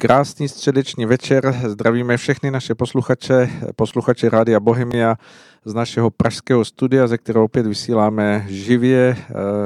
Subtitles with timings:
[0.00, 1.54] Krásný středeční večer.
[1.66, 5.16] Zdravíme všechny naše posluchače, posluchače Rádia Bohemia
[5.64, 9.16] z našeho pražského studia, ze kterého opět vysíláme živě.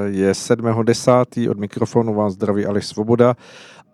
[0.06, 1.50] Je 7.10.
[1.50, 3.34] Od mikrofonu vás zdraví Aleš Svoboda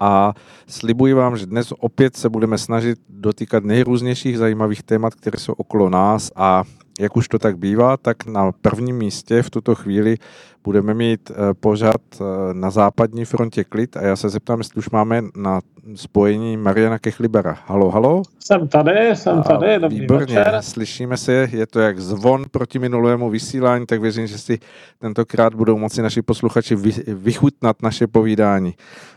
[0.01, 0.35] a
[0.67, 5.91] slibuji vám, že dnes opět se budeme snažit dotýkat nejrůznějších zajímavých témat, které jsou okolo
[5.91, 6.65] nás a
[7.01, 10.17] jak už to tak bývá, tak na prvním místě v tuto chvíli
[10.65, 12.25] budeme mít eh, pořad eh,
[12.55, 15.61] na západní frontě klid a já se zeptám, jestli už máme na
[15.95, 17.59] spojení Mariana Kechlibera.
[17.67, 18.23] Halo, halo?
[18.41, 20.59] Jsem tady, jsem tady, dobrý Výborně, večer.
[20.61, 24.59] slyšíme se, je to jak zvon proti minulému vysílání, tak věřím, že si
[24.99, 28.75] tentokrát budou moci naši posluchači vychutnat naše povídání.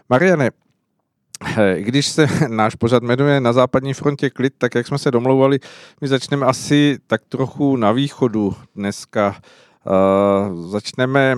[0.09, 0.49] Mariane,
[1.77, 5.59] když se náš pořad jmenuje Na západní frontě klid, tak jak jsme se domlouvali,
[6.01, 9.35] my začneme asi tak trochu na východu dneska.
[9.85, 11.35] Uh, začneme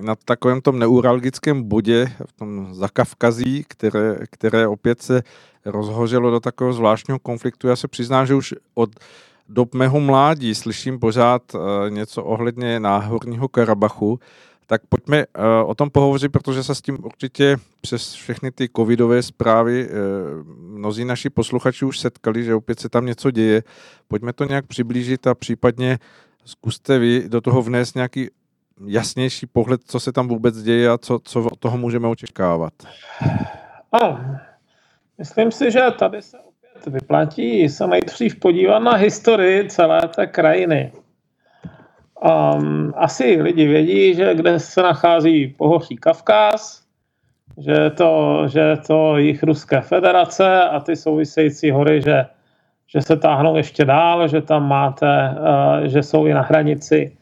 [0.00, 5.22] na takovém tom neuralgickém bodě, v tom Zakavkazí, které, které opět se
[5.64, 7.68] rozhořelo do takového zvláštního konfliktu.
[7.68, 8.90] Já se přiznám, že už od
[9.48, 14.20] dob mého mládí slyším pořád uh, něco ohledně náhorního Karabachu,
[14.66, 19.22] tak pojďme uh, o tom pohovořit, protože se s tím určitě přes všechny ty covidové
[19.22, 19.94] zprávy uh,
[20.78, 23.62] mnozí naši posluchači už setkali, že opět se tam něco děje.
[24.08, 25.98] Pojďme to nějak přiblížit a případně
[26.44, 28.28] zkuste vy do toho vnést nějaký
[28.86, 32.72] jasnější pohled, co se tam vůbec děje a co, co od toho můžeme očekávat.
[33.92, 34.20] Ano,
[35.18, 40.92] myslím si, že tady se opět vyplatí se nejdřív podívat na historii celé té krajiny.
[42.16, 46.82] Um, asi lidi vědí, že kde se nachází pohoří Kavkaz,
[47.58, 52.26] že je to, že je to jich Ruské federace a ty související hory, že,
[52.86, 57.16] že se táhnou ještě dál, že tam máte, uh, že jsou i na hranici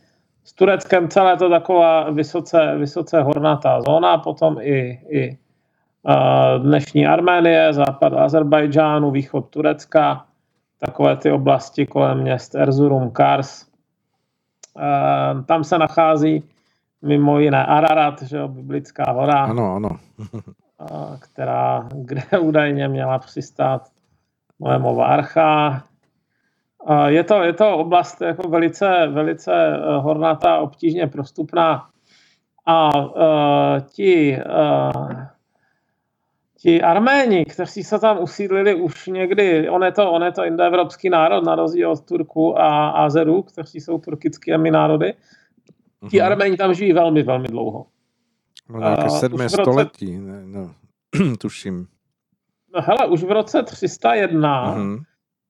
[0.44, 1.08] s Tureckem.
[1.08, 5.38] Celé to taková vysoce, vysoce hornatá zóna, potom i, i
[6.02, 10.24] uh, dnešní Arménie, západ Azerbajdžánu, východ Turecka,
[10.78, 13.73] takové ty oblasti kolem měst Erzurum, Kars,
[15.46, 16.44] tam se nachází
[17.02, 19.44] mimo jiné Ararat, že jo, biblická hora.
[19.44, 19.90] Ano, ano.
[21.20, 23.88] která, kde údajně měla přistát
[24.60, 25.82] Noémova archa.
[27.06, 31.88] Je to, je to oblast jako velice, velice eh, hornatá, obtížně prostupná
[32.66, 35.24] a uh, ti uh,
[36.64, 41.10] ti Arméni, kteří se tam usídlili už někdy, on je to, on je to indoevropský
[41.10, 45.14] národ, na rozdíl od Turku a Azerů, kteří jsou turkickými národy,
[46.10, 46.26] ti uh-huh.
[46.26, 47.86] Arméni tam žijí velmi, velmi dlouho.
[48.68, 49.62] No nějaké sedmé roce...
[49.62, 50.74] století, ne, no,
[51.38, 51.86] tuším.
[52.74, 55.02] No hele, už v roce 301 uh-huh.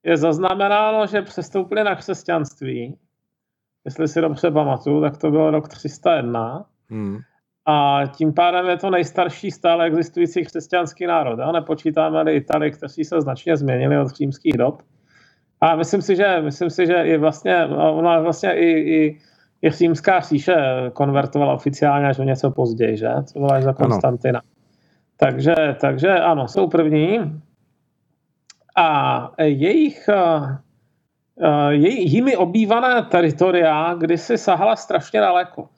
[0.04, 2.98] je zaznamenáno, že přestoupili na křesťanství.
[3.84, 6.66] Jestli si dobře pamatuju, tak to byl rok 301.
[6.90, 7.22] Uh-huh.
[7.66, 11.40] A tím pádem je to nejstarší stále existující křesťanský národ.
[11.40, 14.82] A nepočítáme-li Itali, kteří se značně změnili od římských dob.
[15.60, 19.18] A myslím si, že, myslím si, že i vlastně, ona vlastně i, i,
[19.62, 20.54] i římská říše
[20.92, 23.08] konvertovala oficiálně až o něco později, že?
[23.24, 24.42] Co byla za Konstantina.
[25.16, 27.40] Takže, takže ano, jsou první.
[28.76, 30.08] A jejich,
[31.80, 35.68] jimi obývané teritoria kdysi sahala strašně daleko.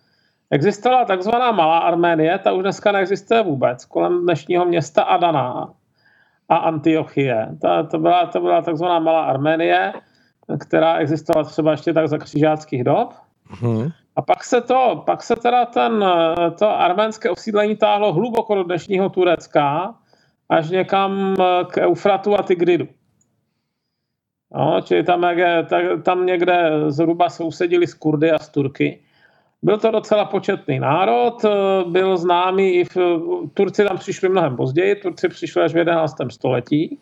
[0.50, 5.74] Existovala takzvaná Malá Arménie, ta už dneska neexistuje vůbec, kolem dnešního města Adana
[6.48, 7.48] a Antiochie.
[7.62, 9.92] Ta, to, byla, to byla takzvaná Malá Arménie,
[10.58, 13.14] která existovala třeba ještě tak za křižáckých dob.
[13.46, 13.88] Hmm.
[14.16, 16.04] A pak se to, pak se teda ten,
[16.58, 19.94] to arménské osídlení táhlo hluboko do dnešního Turecka,
[20.48, 21.34] až někam
[21.70, 22.88] k Eufratu a Tigridu.
[24.54, 25.66] No, čili tam, jak,
[26.02, 29.02] tam někde zhruba sousedili s Kurdy a s Turky.
[29.62, 31.48] Byl to docela početný národ, eh,
[31.90, 32.96] byl známý i v...
[33.54, 36.16] Turci tam přišli mnohem později, Turci přišli až v 11.
[36.30, 37.00] století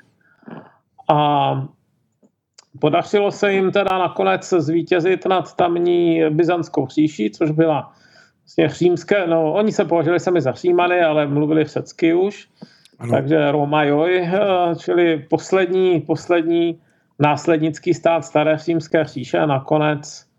[1.09, 1.69] a
[2.81, 7.93] podařilo se jim teda nakonec zvítězit nad tamní byzantskou říší, což byla
[8.43, 12.49] vlastně římské, no oni se považovali sami za římany, ale mluvili řecky už,
[12.99, 13.13] ano.
[13.13, 14.39] takže Romajoj, eh,
[14.79, 16.81] čili poslední, poslední
[17.19, 20.34] následnický stát staré římské říše nakonec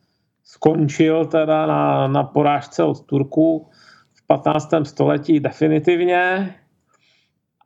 [0.55, 3.67] skončil teda na, na porážce od Turků
[4.13, 4.69] v 15.
[4.83, 6.55] století definitivně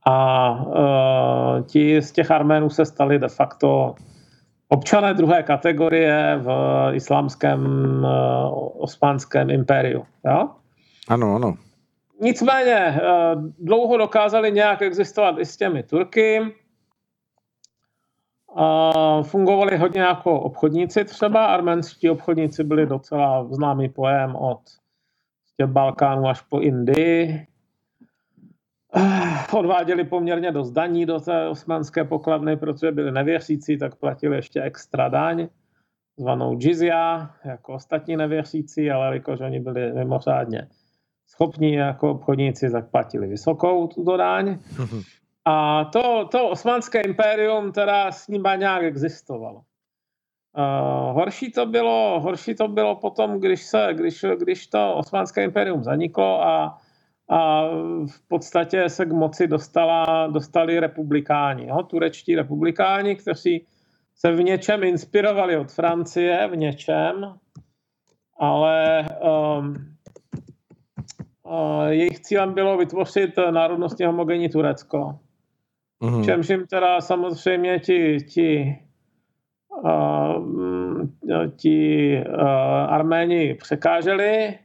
[0.05, 0.15] a
[0.51, 3.95] uh, ti z těch Arménů se stali de facto
[4.67, 6.49] občané druhé kategorie v
[6.93, 10.05] islámském uh, osmanském impériu.
[10.25, 10.49] Jo?
[11.07, 11.53] Ano, ano.
[12.21, 16.41] Nicméně uh, dlouho dokázali nějak existovat i s těmi Turky,
[19.23, 21.45] fungovali hodně jako obchodníci třeba.
[21.45, 24.59] Arménští obchodníci byli docela známý pojem od
[25.65, 27.47] Balkánu až po Indii.
[28.95, 34.61] eh, odváděli poměrně dost daní do té osmanské pokladny, protože byli nevěřící, tak platili ještě
[34.61, 35.47] extra daň,
[36.17, 40.67] zvanou jizya, jako ostatní nevěřící, ale jakož oni byli mimořádně
[41.27, 44.57] schopní jako obchodníci, tak platili vysokou tuto daň.
[45.49, 49.61] A to, to osmanské impérium teda s ním nějak existovalo.
[50.57, 55.83] Uh, horší, to bylo, horší to bylo potom, když, se, když, když to osmanské impérium
[55.83, 56.77] zaniklo a,
[57.29, 57.67] a
[58.05, 61.83] v podstatě se k moci dostala, dostali republikáni, jo?
[61.83, 63.65] turečtí republikáni, kteří
[64.15, 67.33] se v něčem inspirovali od Francie, v něčem,
[68.39, 69.75] ale um,
[71.43, 75.19] uh, jejich cílem bylo vytvořit národnostně homogenní Turecko.
[76.01, 76.25] Mm-hmm.
[76.25, 78.79] Čemž jim teda samozřejmě ti, ti
[81.55, 82.17] ti
[82.87, 84.59] Arméni překáželi.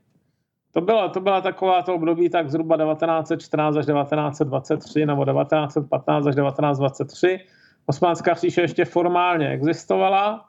[0.72, 6.34] To byla, to byla taková to období tak zhruba 1914 až 1923 nebo 1915 až
[6.34, 7.40] 1923.
[7.86, 10.44] Osmanská říše ještě formálně existovala,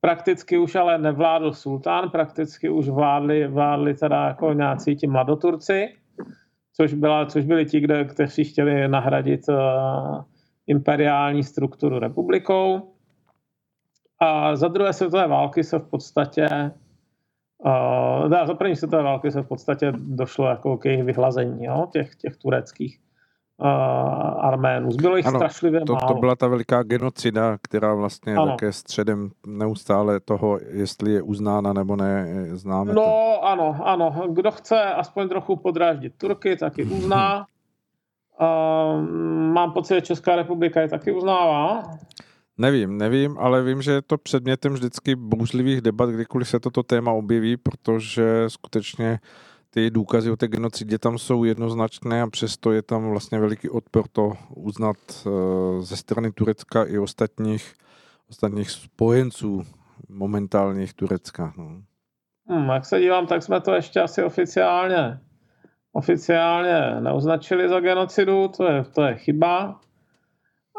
[0.00, 5.88] prakticky už ale nevládl sultán, prakticky už vládli, vládli teda jako nějací ti mladoturci,
[6.80, 10.24] což, byla, což byli ti, kde, kteří chtěli nahradit uh,
[10.66, 12.92] imperiální strukturu republikou.
[14.20, 16.48] A za druhé světové války se v podstatě
[17.58, 22.16] uh, za první světové války se v podstatě došlo jako k jejich vyhlazení jo, těch,
[22.16, 23.00] těch tureckých
[23.60, 24.90] uh, Arménů.
[24.90, 26.14] Zbylo jich ano, strašlivě to, málo.
[26.14, 28.46] To byla ta veliká genocida, která vlastně ano.
[28.50, 33.44] také středem neustále toho, jestli je uznána nebo ne, známe No to.
[33.44, 34.14] ano, ano.
[34.32, 37.46] Kdo chce aspoň trochu podráždit Turky, tak ji uzná.
[38.40, 39.06] Uh,
[39.52, 41.82] mám pocit, že Česká republika je taky uznává.
[42.58, 47.12] Nevím, nevím, ale vím, že je to předmětem vždycky bouřlivých debat, kdykoliv se toto téma
[47.12, 49.18] objeví, protože skutečně
[49.70, 54.08] ty důkazy o té genocidě tam jsou jednoznačné a přesto je tam vlastně veliký odpor
[54.12, 54.96] to uznat
[55.26, 57.74] eh, ze strany Turecka i ostatních,
[58.30, 59.62] ostatních spojenců
[60.08, 61.52] momentálních Turecka.
[61.56, 61.82] No.
[62.48, 65.20] Hmm, jak se dívám, tak jsme to ještě asi oficiálně
[65.92, 69.80] oficiálně neoznačili za genocidu, to je, to je chyba.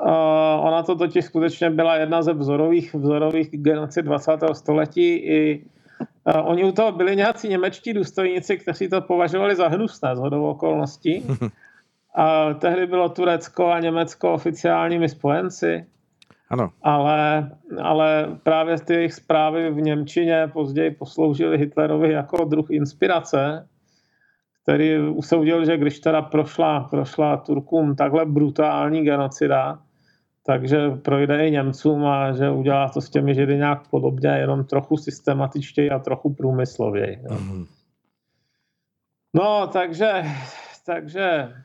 [0.05, 4.31] Uh, ona to totiž skutečně byla jedna ze vzorových, vzorových genocid 20.
[4.53, 5.15] století.
[5.15, 5.65] I,
[6.25, 11.25] oni u toho byli nějací němečtí důstojníci, kteří to považovali za hnusné z hodou okolností.
[12.15, 15.85] A tehdy bylo Turecko a Německo oficiálními spojenci.
[16.49, 16.69] Ano.
[16.81, 17.51] Ale,
[17.81, 23.67] ale právě ty jejich zprávy v Němčině později posloužily Hitlerovi jako druh inspirace,
[24.63, 29.79] který usoudil, že když teda prošla, prošla Turkům takhle brutální genocida,
[30.45, 34.97] takže projde i Němcům a že udělá to s těmi Židy nějak podobně, jenom trochu
[34.97, 37.17] systematičtěji a trochu průmyslověji.
[37.17, 37.67] Mm-hmm.
[39.33, 40.23] No, takže,
[40.85, 41.55] takže,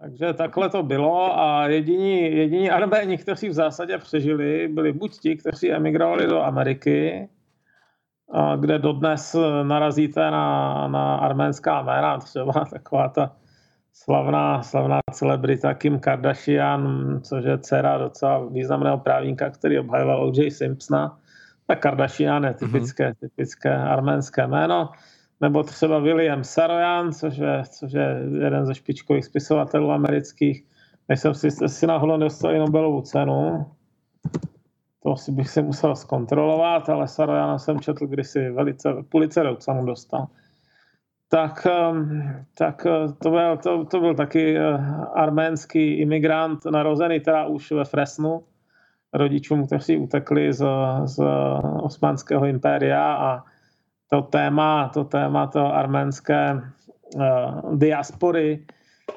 [0.00, 5.36] takže takhle to bylo a jediní, jediní Arméni, kteří v zásadě přežili, byli buď ti,
[5.36, 7.28] kteří emigrovali do Ameriky,
[8.60, 13.36] kde dodnes narazíte na, na arménská jména, třeba taková ta
[13.92, 20.50] slavná, slavná celebrita Kim Kardashian, což je dcera docela významného právníka, který obhajoval O.J.
[20.50, 21.18] Simpsona.
[21.66, 23.20] Tak Kardashian je typické, mm-hmm.
[23.20, 24.90] typické arménské jméno.
[25.40, 30.64] Nebo třeba William Saroyan, což je, což je jeden ze špičkových spisovatelů amerických.
[31.08, 33.66] Než jsem si, si náhodou dostal Nobelovu cenu.
[35.02, 40.26] To si bych si musel zkontrolovat, ale Sarojana jsem četl kdysi velice, Pulitzerovu cenu dostal
[41.30, 44.62] tak, ehm, tak eh, to, byl, to, to byl taky eh,
[45.14, 48.44] arménský imigrant narozený teda už ve Fresnu,
[49.12, 50.66] rodičům, kteří utekli z,
[51.04, 51.24] z
[51.82, 53.44] osmanského impéria a
[54.10, 58.66] to téma, to téma to arménské uh, diaspory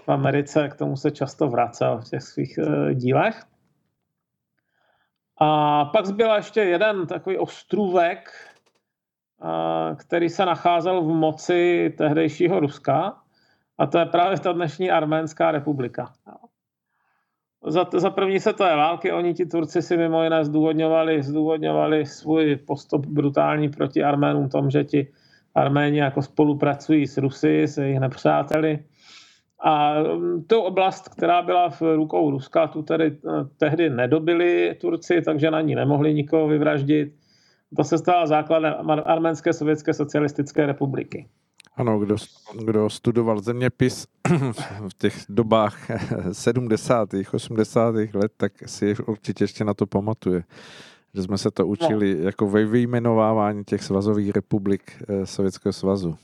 [0.05, 2.59] v Americe, k tomu se často vracel v těch svých
[2.93, 3.43] dílech.
[5.41, 8.31] A pak zbyl ještě jeden takový ostrůvek,
[9.95, 13.17] který se nacházel v moci tehdejšího Ruska,
[13.77, 16.13] a to je právě ta dnešní Arménská republika.
[17.67, 23.05] Za, za první světové války oni ti Turci si mimo jiné zdůvodňovali, zdůvodňovali svůj postup
[23.05, 25.07] brutální proti Arménům tom, že ti
[25.55, 28.79] Arméni jako spolupracují s Rusy, s jejich nepřáteli.
[29.59, 35.21] A mm, tu oblast, která byla v rukou Ruska, tu tedy eh, tehdy nedobili Turci,
[35.21, 37.13] takže na ní nemohli nikoho vyvraždit
[37.75, 38.73] to se stala základem
[39.05, 41.27] Arménské sovětské socialistické republiky.
[41.75, 42.15] Ano, kdo,
[42.65, 44.07] kdo studoval zeměpis
[44.89, 45.77] v těch dobách
[46.31, 47.09] 70.
[47.33, 47.95] 80.
[48.13, 50.43] let, tak si určitě ještě na to pamatuje.
[51.15, 52.25] Že jsme se to učili no.
[52.25, 56.17] jako ve vyjmenovávání těch svazových republik eh, Sovětského svazu.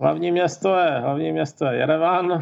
[0.00, 2.40] Hlavní město je, hlavní město je Jerevan,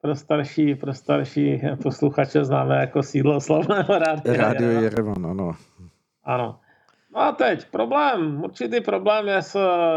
[0.00, 4.36] pro starší, pro starší posluchače známe jako sídlo slavného rádia.
[4.36, 5.52] Rádio Jerevan, ano.
[6.24, 6.60] Ano.
[7.14, 9.56] No a teď problém, určitý problém je s,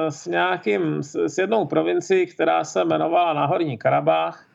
[0.09, 4.45] s nějakým, s, s jednou provincií, která se jmenovala Náhorní Karabách,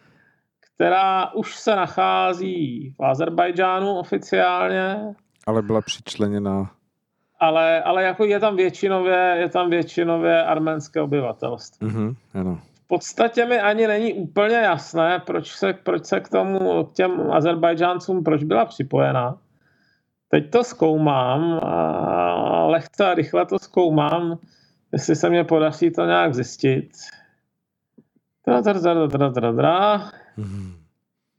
[0.75, 5.15] která už se nachází v Azerbajdžánu oficiálně.
[5.47, 6.71] Ale byla přičleněna.
[7.41, 11.89] Ale, ale jako je tam většinově, je tam většinově arménské obyvatelstvo.
[11.89, 12.61] Mm-hmm, ano.
[12.85, 17.31] V podstatě mi ani není úplně jasné, proč se, proč se k tomu, k těm
[17.33, 19.39] Azerbajdžáncům, proč byla připojena.
[20.35, 24.39] Teď to zkoumám a lehce a rychle to zkoumám,
[24.93, 26.91] jestli se mě podaří to nějak zjistit.
[28.47, 29.99] Dra, dra, dra, dra, dra, dra.
[30.39, 30.73] Mm-hmm.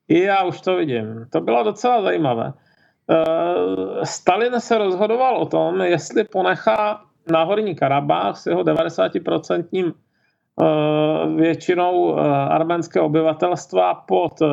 [0.07, 1.25] I já už to vidím.
[1.29, 2.53] To bylo docela zajímavé.
[3.07, 9.93] Uh, Stalin se rozhodoval o tom, jestli ponechá Náhorní Karabách s jeho 90%
[10.55, 14.49] uh, většinou uh, arménského obyvatelstva pod uh,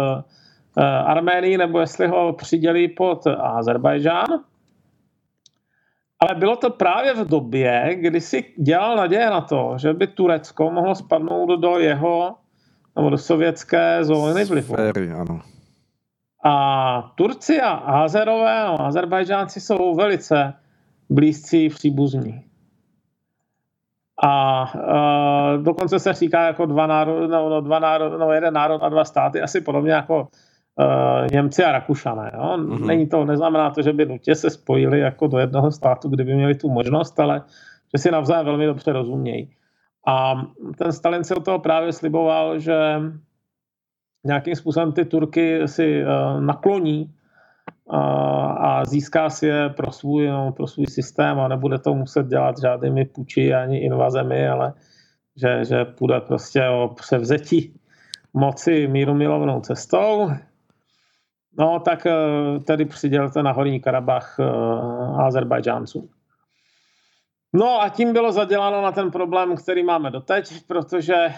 [1.05, 4.27] Arménii, nebo jestli ho přidělí pod Azerbajdžán.
[6.21, 10.71] Ale bylo to právě v době, kdy si dělal naděje na to, že by Turecko
[10.71, 12.37] mohlo spadnout do jeho
[12.97, 14.75] nebo do sovětské zóny vlivu.
[14.75, 15.41] Sféry, ano.
[16.45, 20.55] A Turci a Azerové a Azerbajdžánci jsou velice
[21.11, 22.45] blízcí příbuzní.
[24.23, 28.83] A uh, dokonce se říká jako dva národy, no, no, dva národ, no, jeden národ
[28.83, 30.29] a dva státy, asi podobně jako
[30.79, 32.31] uh, Němci a Rakušané.
[32.35, 32.43] Jo?
[32.43, 32.87] Mm-hmm.
[32.87, 36.55] Není to, neznamená to, že by nutně se spojili jako do jednoho státu, kdyby měli
[36.55, 37.43] tu možnost, ale
[37.97, 39.51] že si navzájem velmi dobře rozumějí.
[40.07, 40.43] A
[40.79, 43.01] ten Stalin se o toho právě sliboval, že
[44.27, 47.15] nějakým způsobem ty Turky si uh, nakloní
[47.85, 47.99] uh,
[48.65, 52.61] a získá si je pro svůj, no, pro svůj systém a nebude to muset dělat
[52.61, 54.73] žádnými puči ani invazemi, ale
[55.37, 57.81] že, že půjde prostě o převzetí
[58.35, 60.31] moci míru milovnou cestou.
[61.59, 66.09] No tak uh, tedy přidělte na Horní Karabach uh, Azerbajdžáncům.
[67.53, 71.35] No a tím bylo zaděláno na ten problém, který máme doteď, protože eh,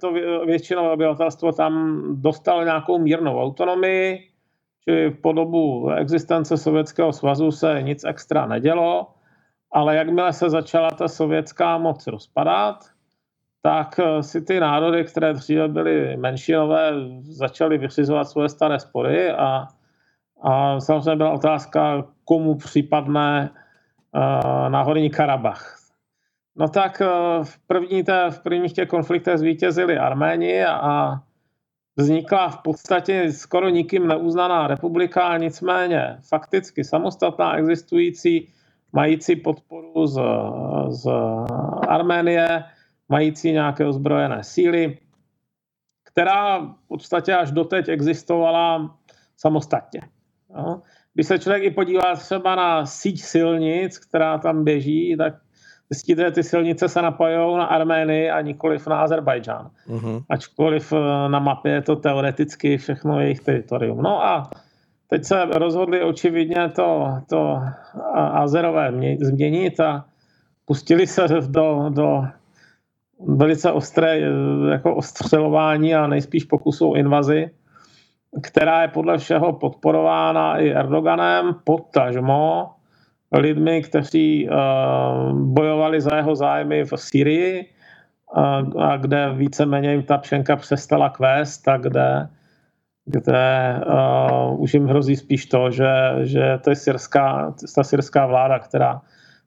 [0.00, 0.12] to
[0.46, 4.18] většinové obyvatelstvo tam dostalo nějakou mírnou autonomii,
[4.84, 9.06] či po dobu existence Sovětského svazu se nic extra nedělo,
[9.72, 12.84] ale jakmile se začala ta sovětská moc rozpadat,
[13.62, 19.66] tak eh, si ty národy, které dříve byly menšinové, začaly vyřizovat svoje staré spory a,
[20.42, 23.50] a samozřejmě byla otázka, komu případné
[24.68, 25.76] na Horní Karabach.
[26.56, 27.02] No tak
[27.42, 31.20] v, první té, v prvních těch konfliktech zvítězili Arméni a
[31.96, 38.52] vznikla v podstatě skoro nikým neuznaná republika, nicméně fakticky samostatná existující,
[38.92, 40.20] mající podporu z,
[40.88, 41.10] z
[41.88, 42.64] Arménie,
[43.10, 44.98] mající nějaké ozbrojené síly,
[46.04, 48.96] která v podstatě až doteď existovala
[49.36, 50.00] samostatně.
[50.54, 50.82] No.
[51.14, 55.34] Když se člověk i podívá třeba na síť silnic, která tam běží, tak
[55.90, 59.70] zjistíte, že ty silnice se napojují na Arménii a nikoliv na Azerbajdžán.
[59.88, 60.24] Uh-huh.
[60.28, 64.02] Ačkoliv eh, na mapě je to teoreticky všechno jejich teritorium.
[64.02, 64.50] No a
[65.06, 67.60] teď se rozhodli očividně to, to
[68.14, 70.04] Azerové změnit a
[70.64, 72.22] pustili se do, do
[73.26, 77.50] velice ostré eh, jako ostřelování a nejspíš pokusu o invazi
[78.42, 82.70] která je podle všeho podporována i Erdoganem, potažmo
[83.32, 87.66] lidmi, kteří uh, bojovali za jeho zájmy v Syrii,
[88.36, 92.28] uh, a kde víceméně jim ta pšenka přestala kvést, a kde,
[93.04, 95.90] kde uh, už jim hrozí spíš to, že,
[96.22, 99.00] že to je syrská, ta syrská vláda, která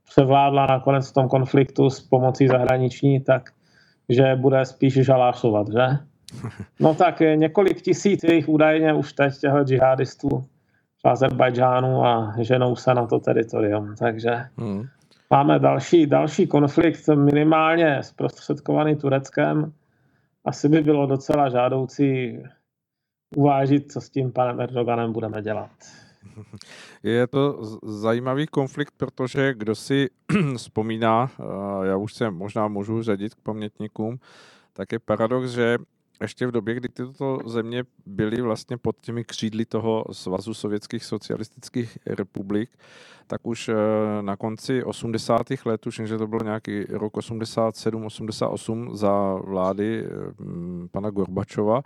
[0.09, 3.49] převládla nakonec v tom konfliktu s pomocí zahraniční, tak
[4.09, 5.97] že bude spíš žalášovat, že?
[6.79, 10.45] No tak několik tisíc jejich údajně už teď těchto džihadistů
[11.05, 13.95] v Azerbajdžánu a ženou se na to teritorium.
[13.99, 14.83] Takže hmm.
[15.29, 19.73] máme další, další konflikt minimálně zprostředkovaný Tureckem.
[20.45, 22.39] Asi by bylo docela žádoucí
[23.35, 25.71] uvážit, co s tím panem Erdoganem budeme dělat.
[27.03, 30.09] Je to zajímavý konflikt, protože kdo si
[30.57, 31.31] vzpomíná,
[31.83, 34.19] já už se možná můžu řadit k pamětníkům,
[34.73, 35.77] tak je paradox, že
[36.21, 41.97] ještě v době, kdy tyto země byly vlastně pod těmi křídly toho Svazu sovětských socialistických
[42.05, 42.69] republik,
[43.27, 43.75] tak už eh,
[44.21, 45.41] na konci 80.
[45.65, 50.09] let, už že to bylo nějaký rok 87, 88 za vlády eh,
[50.91, 51.81] pana Gorbačova,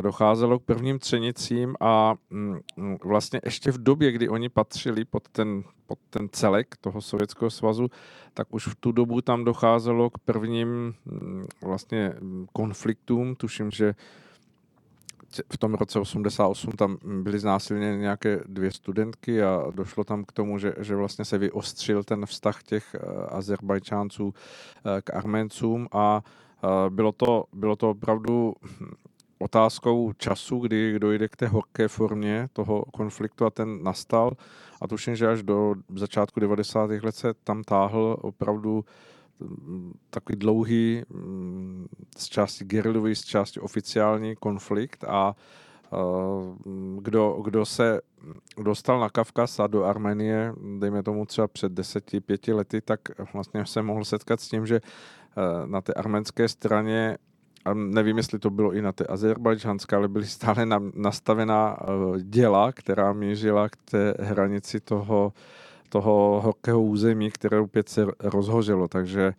[0.00, 2.58] docházelo k prvním třenicím a mm,
[3.04, 7.88] vlastně ještě v době, kdy oni patřili pod ten, pod ten celek toho Sovětského svazu,
[8.34, 12.12] tak už v tu dobu tam docházelo k prvním mm, vlastně
[12.52, 13.34] konfliktům.
[13.34, 13.94] Tuším, že
[15.52, 20.58] v tom roce 88 tam byly znásilněny nějaké dvě studentky a došlo tam k tomu,
[20.58, 26.22] že, že vlastně se vyostřil ten vztah těch eh, Azerbajčánců eh, k Arméncům a
[26.64, 28.54] eh, bylo to, bylo to opravdu
[29.38, 34.32] otázkou času, kdy dojde k té horké formě toho konfliktu a ten nastal.
[34.80, 36.90] A tuším, že až do začátku 90.
[36.90, 38.84] let se tam táhl opravdu
[40.10, 45.34] takový dlouhý, mm, z části gerilový, z části oficiální konflikt a
[46.98, 48.00] kdo, kdo se
[48.62, 53.00] dostal na Kavkaz a do Arménie, dejme tomu třeba před deseti, pěti lety, tak
[53.32, 54.80] vlastně se mohl setkat s tím, že e,
[55.66, 57.18] na té arménské straně
[57.64, 61.84] a nevím, jestli to bylo i na té azerbajdžanské, ale byly stále nastavená e,
[62.22, 65.32] děla, která mířila k té hranici toho
[65.88, 69.34] toho horkého území, které opět se rozhořelo, takže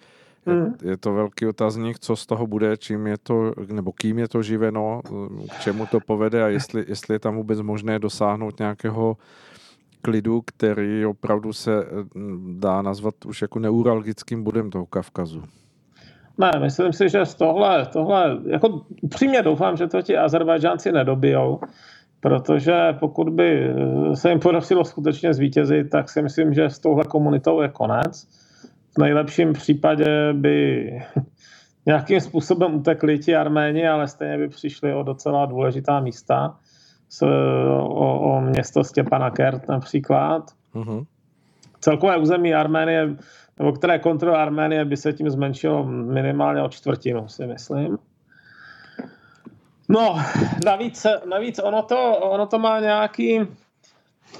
[0.45, 0.73] mm.
[0.81, 4.43] je to velký otazník, co z toho bude, čím je to, nebo kým je to
[4.43, 5.01] živeno,
[5.49, 9.17] k čemu to povede a jestli, jestli je tam vůbec možné dosáhnout nějakého
[10.01, 11.85] klidu, který opravdu se
[12.15, 15.43] mm, dá nazvat už jako neuralgickým bodem toho Kavkazu.
[16.39, 21.59] Ne, myslím si, že z tohle, tohle jako upřímně doufám, že to ti Azerbajdžánci nedobijou,
[22.19, 27.03] protože pokud by eh, se jim podařilo skutečně zvítězit, tak si myslím, že s touhle
[27.03, 28.27] komunitou je konec.
[28.95, 30.91] V nejlepším případě by
[31.85, 36.55] nějakým způsobem utekli ti Arméni, ale stejně by přišli o docela důležitá místa.
[37.09, 40.43] S, o, o město Stěpana Kert například.
[40.75, 41.05] Uh-huh.
[41.79, 43.15] Celkové území Arménie,
[43.59, 47.97] nebo které kontroluje Arménie, by se tím zmenšilo minimálně o čtvrtinu, si myslím.
[49.89, 50.17] No,
[50.65, 53.39] navíc, navíc ono, to, ono to má nějaký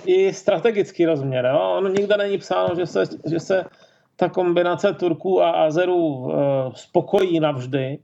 [0.06, 1.46] i strategický rozměr.
[1.46, 1.74] Jo?
[1.78, 3.66] Ono nikde není psáno, že se, že se
[4.16, 6.34] ta kombinace Turků a Azerů uh,
[6.74, 8.00] spokojí navždy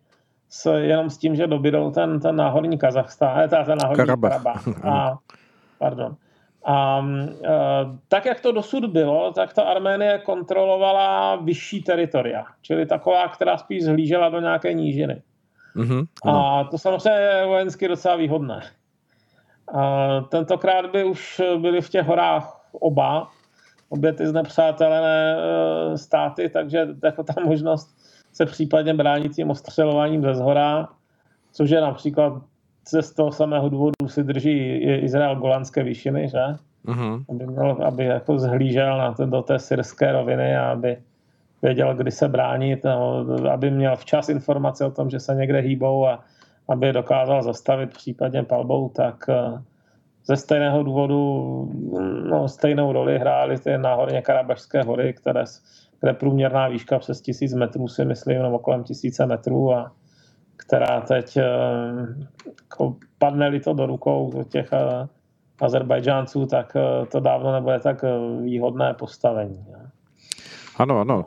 [0.50, 4.32] s, jenom s tím, že dobydou ten, ten náhorní Kazachstán, eh, ten náhorní Karabach.
[4.32, 4.68] Karabach.
[4.86, 5.18] A,
[5.80, 6.16] pardon.
[6.66, 7.30] A uh,
[8.08, 13.84] tak, jak to dosud bylo, tak ta Arménie kontrolovala vyšší teritoria, čili taková, která spíš
[13.84, 15.22] zhlížela do nějaké nížiny.
[15.76, 18.62] Mm-hmm, a to samozřejmě je vojensky docela výhodné.
[19.74, 23.28] A tentokrát by už byli v těch horách oba,
[23.90, 27.98] obě ty znepřátelené e, státy, takže jako ta možnost
[28.34, 30.88] se případně bránit tím ostřelováním ze zhora,
[31.52, 32.34] což je například
[32.90, 36.44] ze z toho samého důvodu si drží Izrael Golanské výšiny, že?
[36.86, 37.26] Mm-hmm.
[37.30, 40.98] Aby, měl, aby jako zhlížel na to, do té syrské roviny a aby
[41.62, 46.08] věděl, kdy se bránit, no, aby měl včas informace o tom, že se někde hýbou
[46.08, 46.24] a
[46.70, 49.62] aby je dokázal zastavit případně palbou, tak eh,
[50.28, 51.20] ze stejného důvodu
[52.30, 55.44] no, stejnou roli hrály ty náhorně Karabašské hory, které,
[56.02, 59.92] kde průměrná výška přes tisíc metrů si myslím, nebo kolem tisíce metrů a
[60.58, 61.44] která teď eh,
[62.62, 65.08] jako padne-li to do rukou těch eh,
[65.60, 66.78] Azerbajdžánců, tak
[67.12, 68.06] to dávno nebude tak
[68.42, 69.66] výhodné postavení.
[70.78, 71.26] Ano, ano.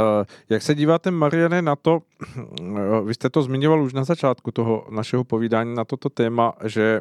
[0.00, 2.00] Eh, jak se díváte, Mariane, na to,
[2.38, 7.00] eh, vy jste to zmiňoval už na začátku toho našeho povídání na toto téma, že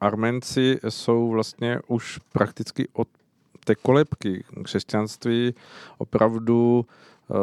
[0.00, 3.08] Armenci jsou vlastně už prakticky od
[3.64, 5.54] té kolebky křesťanství
[5.98, 6.86] opravdu
[7.30, 7.34] eh,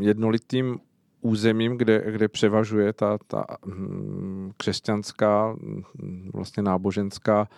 [0.00, 0.78] jednolitým
[1.22, 5.82] územím, kde, kde převažuje ta, ta hm, křesťanská, hm,
[6.32, 7.48] vlastně náboženská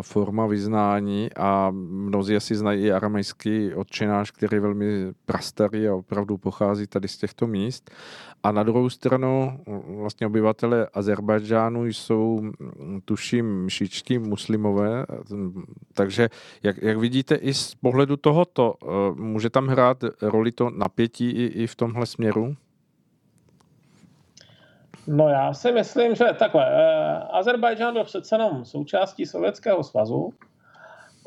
[0.00, 6.36] forma vyznání a mnozí asi znají i aramejský odčenáš, který je velmi prastarý a opravdu
[6.36, 7.90] pochází tady z těchto míst.
[8.42, 12.42] A na druhou stranu vlastně obyvatele Azerbajdžánu jsou,
[13.04, 15.06] tuším, šičtí muslimové,
[15.94, 16.30] takže
[16.62, 21.46] jak, jak vidíte i z pohledu tohoto, eh, může tam hrát roli to napětí i,
[21.46, 22.56] i v tomhle směru?
[25.06, 26.66] No já si myslím, že takhle.
[26.70, 30.32] Eh, Azerbajdžán byl přece jenom součástí Sovětského svazu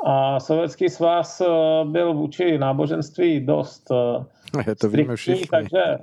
[0.06, 1.46] a Sovětský svaz eh,
[1.86, 5.48] byl vůči náboženství dost eh, je to víme všichni.
[5.48, 5.98] takže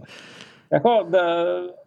[0.72, 1.08] jako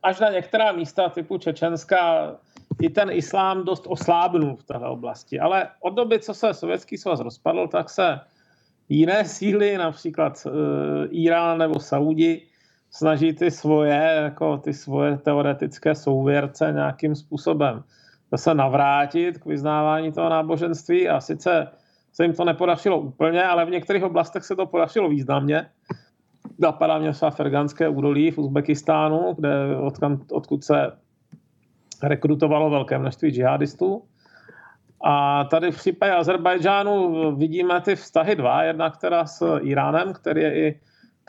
[0.03, 2.35] až na některá místa typu Čečenská
[2.81, 5.39] i ten islám dost oslábnul v této oblasti.
[5.39, 8.19] Ale od doby, co se Sovětský svaz rozpadl, tak se
[8.89, 10.47] jiné síly, například
[11.09, 12.41] Irán nebo Saudi,
[12.91, 17.83] snaží ty svoje, jako ty svoje teoretické souvěrce nějakým způsobem
[18.35, 21.67] se navrátit k vyznávání toho náboženství a sice
[22.13, 25.69] se jim to nepodařilo úplně, ale v některých oblastech se to podařilo významně.
[26.59, 30.91] Napadá mě třeba Ferganské údolí v Uzbekistánu, kde odkud, odkud se
[32.03, 34.03] rekrutovalo velké množství džihadistů.
[35.03, 40.67] A tady v případě Azerbajdžánu vidíme ty vztahy dva, jedna která s Iránem, který je
[40.67, 40.79] i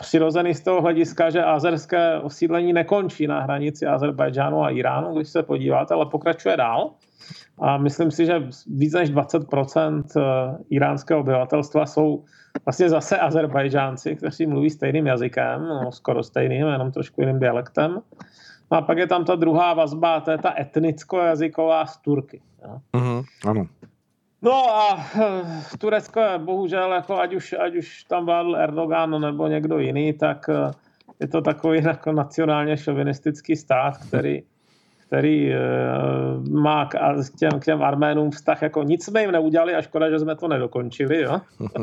[0.00, 5.42] přirozený z toho hlediska, že azerské osídlení nekončí na hranici Azerbajdžánu a Iránu, když se
[5.42, 6.90] podíváte, ale pokračuje dál.
[7.58, 12.24] A myslím si, že víc než 20% eh, iránského obyvatelstva jsou
[12.64, 18.00] vlastně zase Azerbajdžánci, kteří mluví stejným jazykem, no, skoro stejným, jenom trošku jiným dialektem.
[18.72, 22.42] No a pak je tam ta druhá vazba, to je ta etnicko-jazyková z Turky.
[22.92, 23.66] Mm-hmm, ano.
[24.42, 29.48] No a eh, Turecko je bohužel, jako ať, už, ať už tam vládl Erdogan nebo
[29.48, 30.70] někdo jiný, tak eh,
[31.20, 34.42] je to takový jako nacionálně šovinistický stát, který,
[35.06, 35.58] který eh,
[36.50, 36.98] má k,
[37.34, 40.36] k, těm, k těm Arménům vztah, jako nic jsme jim neudělali a škoda, že jsme
[40.36, 41.40] to nedokončili, jo?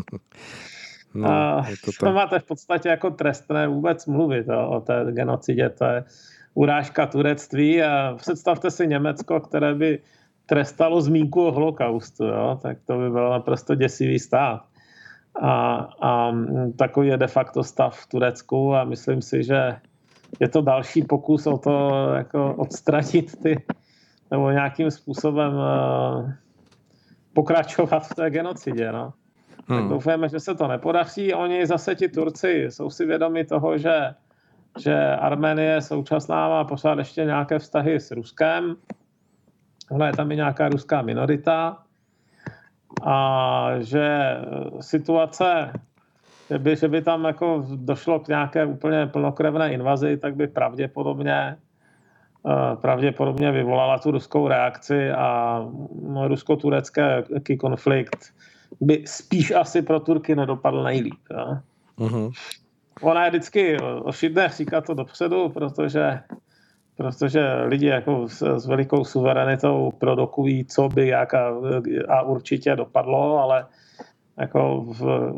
[1.15, 1.99] No, a je to, tak.
[1.99, 6.03] to máte v podstatě jako trestné vůbec mluvit jo, o té genocidě, to je
[6.53, 9.99] urážka turectví a představte si Německo, které by
[10.45, 12.59] trestalo zmínku o holokaustu, jo?
[12.61, 14.61] tak to by byl naprosto děsivý stát.
[15.41, 16.31] A, a
[16.77, 19.75] takový je de facto stav v Turecku a myslím si, že
[20.39, 23.63] je to další pokus o to jako odstranit ty,
[24.31, 26.31] nebo nějakým způsobem uh,
[27.33, 28.91] pokračovat v té genocidě.
[28.91, 29.13] No.
[29.67, 29.79] Hmm.
[29.79, 31.33] Tak doufujeme, že se to nepodaří.
[31.33, 34.13] Oni zase ti Turci jsou si vědomi toho, že,
[34.79, 38.75] že Arménie současná má pořád ještě nějaké vztahy s Ruskem,
[40.05, 41.77] je tam i nějaká ruská minorita
[43.03, 44.37] a že
[44.81, 45.73] situace,
[46.49, 51.57] že by, že by tam jako došlo k nějaké úplně plnokrevné invazi, tak by pravděpodobně
[52.47, 55.59] eh, pravděpodobně vyvolala tu ruskou reakci a
[56.01, 58.33] no, rusko-turecký konflikt
[58.81, 61.19] by spíš asi pro Turky nedopadl nejlíp.
[61.31, 61.57] Jo?
[61.97, 62.31] Uh-huh.
[63.01, 66.19] Ona je vždycky ošidné říkat to dopředu, protože
[66.97, 71.53] protože lidi jako s, s velikou suverenitou produkují, co by jak a,
[72.07, 73.65] a určitě dopadlo, ale
[74.39, 75.33] jako v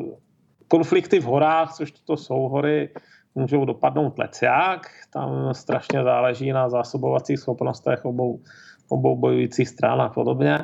[0.67, 2.89] konflikty v horách, což to jsou hory,
[3.35, 8.39] můžou dopadnout leciák, tam strašně záleží na zásobovacích schopnostech obou,
[8.89, 10.59] obou bojujících stran a podobně.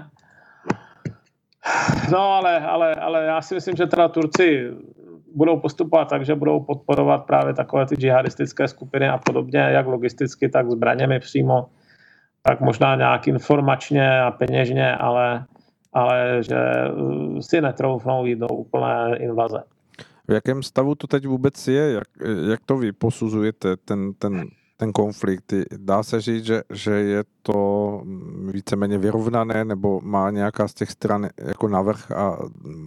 [2.12, 4.72] No ale, ale, ale já si myslím, že teda Turci
[5.36, 10.50] budou postupovat tak, že budou podporovat právě takové ty džihadistické skupiny a podobně, jak logisticky,
[10.50, 11.66] tak zbraněmi přímo,
[12.42, 15.46] tak možná nějak informačně a peněžně, ale,
[15.94, 16.58] ale že
[16.96, 19.64] uh, si netroufnou jít do úplné invaze.
[20.28, 21.92] V jakém stavu to teď vůbec je?
[21.92, 22.08] Jak,
[22.50, 24.46] jak to vy posuzujete, ten, ten,
[24.78, 25.54] ten konflikt?
[25.78, 28.02] Dá se říct, že, že je to
[28.52, 32.38] víceméně vyrovnané, nebo má nějaká z těch stran jako navrh a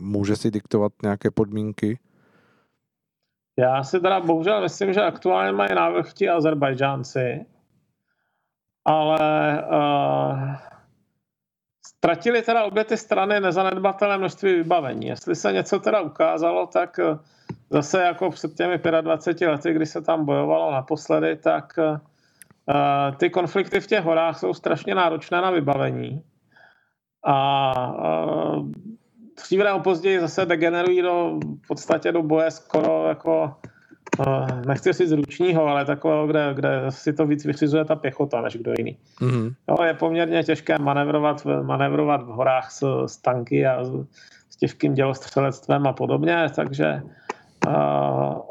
[0.01, 1.99] může si diktovat nějaké podmínky?
[3.59, 7.47] Já si teda bohužel myslím, že aktuálně mají návrh ti Azerbajdžánci,
[8.85, 9.19] ale
[9.65, 10.55] uh,
[11.87, 15.07] ztratili teda obě ty strany nezanedbatelné množství vybavení.
[15.07, 17.19] Jestli se něco teda ukázalo, tak uh,
[17.71, 21.99] zase jako před těmi 25 lety, kdy se tam bojovalo naposledy, tak uh,
[23.17, 26.23] ty konflikty v těch horách jsou strašně náročné na vybavení.
[27.25, 27.73] A
[28.57, 28.69] uh,
[29.37, 33.55] dříve nebo později zase degenerují do, v podstatě do boje skoro jako
[34.19, 38.41] uh, nechci si z ručního, ale takového, kde, kde si to víc vyřizuje ta pěchota,
[38.41, 38.99] než kdo jiný.
[39.21, 39.55] Mm-hmm.
[39.69, 43.91] Jo, je poměrně těžké manevrovat, manevrovat v horách s, s tanky a s,
[44.51, 47.03] s těžkým dělostřelectvem a podobně, takže
[47.67, 47.73] uh,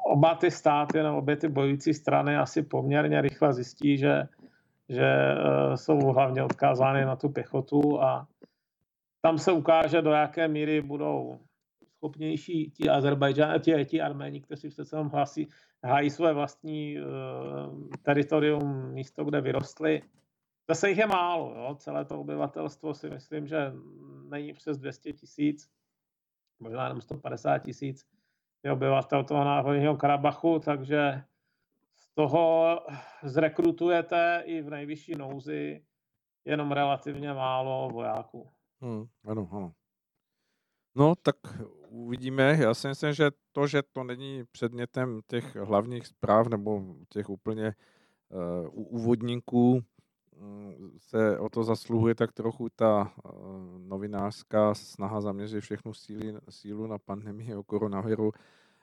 [0.03, 4.27] oba ty státy, nebo obě ty bojující strany asi poměrně rychle zjistí, že,
[4.89, 8.27] že uh, jsou hlavně odkázány na tu pěchotu a
[9.25, 11.39] tam se ukáže, do jaké míry budou
[11.97, 15.47] schopnější ti Azerbajdžan, ti, ti Arméni, kteří se sem hlásí,
[15.83, 20.01] hájí své vlastní uh, teritorium, místo, kde vyrostli.
[20.69, 21.75] Zase jich je málo, jo?
[21.75, 23.73] celé to obyvatelstvo si myslím, že
[24.29, 25.69] není přes 200 tisíc,
[26.59, 28.05] možná jenom 150 tisíc
[28.63, 31.23] je obyvatel toho náhodního Karabachu, takže
[31.97, 32.79] z toho
[33.23, 35.85] zrekrutujete i v nejvyšší nouzi
[36.45, 38.54] jenom relativně málo vojáků.
[38.81, 39.73] Hmm, ano, ano.
[40.95, 41.35] No, tak
[41.89, 42.57] uvidíme.
[42.61, 47.75] Já si myslím, že to, že to není předmětem těch hlavních zpráv nebo těch úplně
[48.29, 49.83] uh, úvodníků,
[50.37, 53.31] um, se o to zasluhuje tak trochu ta uh,
[53.79, 58.31] novinářská snaha zaměřit všechnu síly, sílu na pandemii o koronaviru.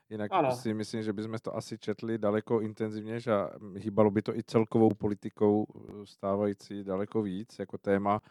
[0.09, 0.55] Jinak ano.
[0.55, 3.31] si myslím, že bychom to asi četli daleko intenzivně, že
[3.75, 8.21] hýbalo by to i celkovou politikou eh, stávající daleko víc jako téma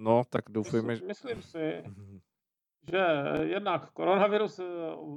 [0.00, 1.04] No, tak doufujeme, že...
[1.04, 2.20] Myslím si, mhm.
[2.90, 3.06] že
[3.42, 4.64] jednak koronavirus eh,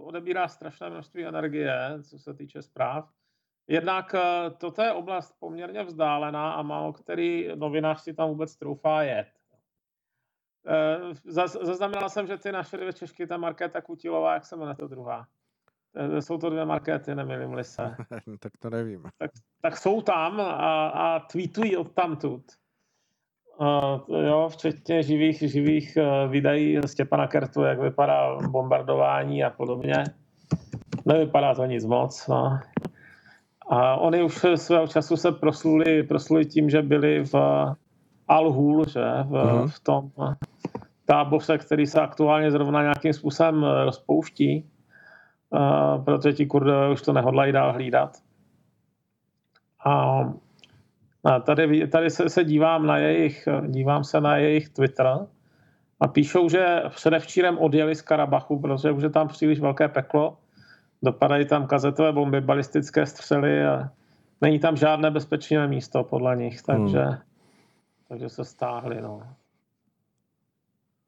[0.01, 3.09] odebírá strašné množství energie, co se týče zpráv.
[3.67, 9.03] Jednak eh, toto je oblast poměrně vzdálená a málo který novinář si tam vůbec troufá
[9.03, 9.27] jet.
[10.67, 11.13] Eh,
[11.63, 15.27] zaznamenal jsem, že ty naše dvě Češky, ta Markéta Kutilová, jak se jmenuje to druhá?
[16.19, 17.95] Jsou to dvě markety, nemilím se.
[18.39, 19.03] tak to nevím.
[19.17, 22.43] Tak, tak jsou tam a, a tweetují od tamtud.
[23.57, 30.03] Uh, jo, včetně živých, živých uh, videí Stěpana Kertu, jak vypadá bombardování a podobně.
[31.05, 32.59] Nevypadá to nic moc, no.
[33.69, 37.33] A oni už svého času se prosluli, prosluli tím, že byli v
[38.29, 39.67] Al-Hul, že, v, uh-huh.
[39.67, 40.11] v tom
[41.05, 44.69] táboře, který se aktuálně zrovna nějakým způsobem rozpouští,
[45.49, 48.17] uh, protože ti kurdové už to nehodlají dál hlídat.
[49.85, 50.23] A,
[51.23, 55.07] a tady, tady se, se dívám na jejich, dívám se na jejich Twitter
[55.99, 60.37] a píšou, že předevčírem odjeli z Karabachu, protože už je tam příliš velké peklo
[61.03, 63.89] dopadají tam kazetové bomby, balistické střely a
[64.41, 67.17] není tam žádné bezpečné místo podle nich, takže, hmm.
[68.07, 69.01] takže se stáhli.
[69.01, 69.23] No.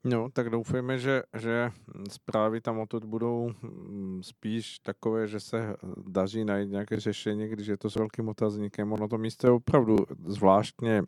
[0.05, 1.71] No, tak doufejme, že, že
[2.09, 5.75] zprávy tam odtud budou mm, spíš takové, že se
[6.07, 8.93] daří najít nějaké řešení, když je to s velkým otazníkem.
[8.93, 11.03] Ono to místo je opravdu zvláštně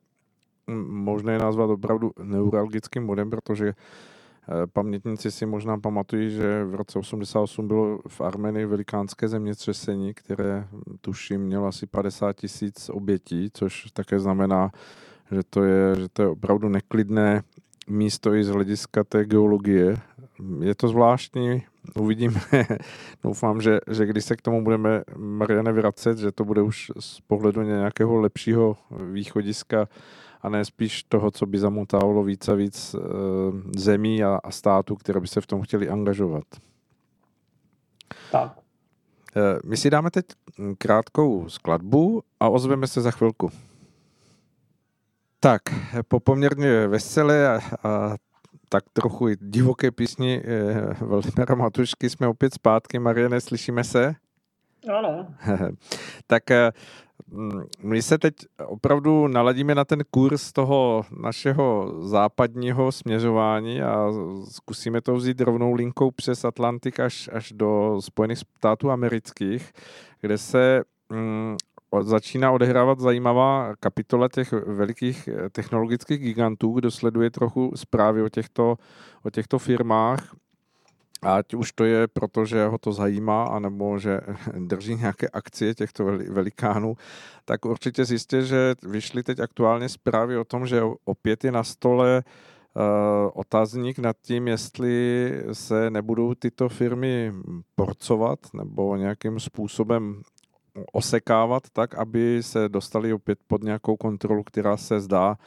[0.67, 3.73] mm, možné nazvat opravdu neuralgickým bodem, protože
[4.49, 10.67] Eh, pamětníci si možná pamatují, že v roce 88 bylo v Armenii velikánské zemětřesení, které
[11.01, 14.71] tuším mělo asi 50 tisíc obětí, což také znamená,
[15.31, 17.43] že to je, že to je opravdu neklidné
[17.87, 19.97] místo i z hlediska té geologie.
[20.61, 21.63] Je to zvláštní,
[21.95, 22.39] uvidíme.
[23.23, 27.21] Doufám, že, že když se k tomu budeme, Mariane, vracet, že to bude už z
[27.21, 28.77] pohledu nějakého lepšího
[29.11, 29.87] východiska
[30.41, 32.99] a ne spíš toho, co by zamotávalo víc a víc eh,
[33.79, 36.43] zemí a, a států, které by se v tom chtěli angažovat.
[38.31, 38.59] Tak.
[39.35, 40.25] Eh, my si dáme teď
[40.77, 43.51] krátkou skladbu a ozveme se za chvilku.
[45.39, 45.61] Tak,
[46.07, 48.15] po poměrně veselé a, a
[48.69, 52.99] tak trochu divoké písni eh, Valdemara Matušky jsme opět zpátky.
[52.99, 54.15] Mariane, slyšíme se?
[54.97, 55.27] Ano.
[56.27, 56.71] tak eh,
[57.31, 58.33] Mm, my se teď
[58.65, 64.07] opravdu naladíme na ten kurz toho našeho západního směřování a
[64.51, 69.73] zkusíme to vzít rovnou linkou přes Atlantik až, až do Spojených států amerických,
[70.21, 71.56] kde se mm,
[72.01, 78.75] začíná odehrávat zajímavá kapitola těch velikých technologických gigantů, kdo sleduje trochu zprávy o těchto,
[79.23, 80.35] o těchto firmách.
[81.21, 84.19] Ať už to je proto, že ho to zajímá, anebo že
[84.57, 86.95] drží nějaké akcie těchto velikánů,
[87.45, 92.23] tak určitě zjistě, že vyšly teď aktuálně zprávy o tom, že opět je na stole
[92.23, 92.81] uh,
[93.33, 97.33] otazník nad tím, jestli se nebudou tyto firmy
[97.75, 100.21] porcovat nebo nějakým způsobem
[100.91, 105.37] osekávat tak, aby se dostali opět pod nějakou kontrolu, která se zdá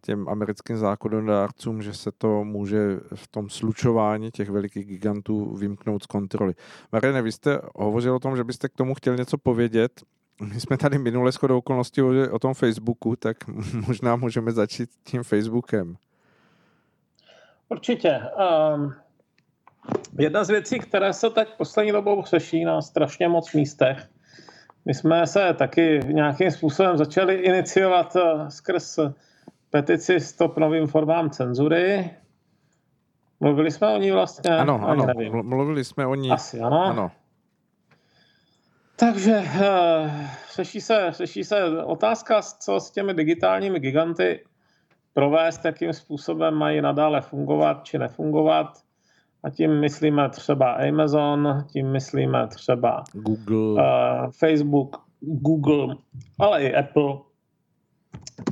[0.00, 6.06] těm americkým zákonodárcům, že se to může v tom slučování těch velikých gigantů vymknout z
[6.06, 6.54] kontroly.
[6.92, 9.92] Mariane, vy jste hovořil o tom, že byste k tomu chtěl něco povědět.
[10.54, 13.36] My jsme tady minule shodou okolností o, o tom Facebooku, tak
[13.86, 15.96] možná můžeme začít tím Facebookem.
[17.68, 18.20] Určitě.
[18.74, 18.94] Um,
[20.18, 24.08] jedna z věcí, které se teď poslední dobou řeší na strašně moc místech,
[24.84, 28.98] my jsme se taky nějakým způsobem začali iniciovat uh, skrz
[29.70, 32.10] petici Stop novým formám cenzury.
[33.40, 34.58] Mluvili jsme o ní vlastně?
[34.58, 35.42] Ano, ano, nevím.
[35.42, 36.30] mluvili jsme o ní.
[36.30, 36.84] Asi ano.
[36.84, 37.10] ano.
[38.96, 40.10] Takže uh,
[40.54, 44.44] řeší, se, řeší se otázka, co s těmi digitálními giganty
[45.12, 48.87] provést, jakým způsobem mají nadále fungovat či nefungovat.
[49.44, 55.96] A tím myslíme třeba Amazon, tím myslíme třeba Google, uh, Facebook, Google,
[56.38, 57.14] ale i Apple.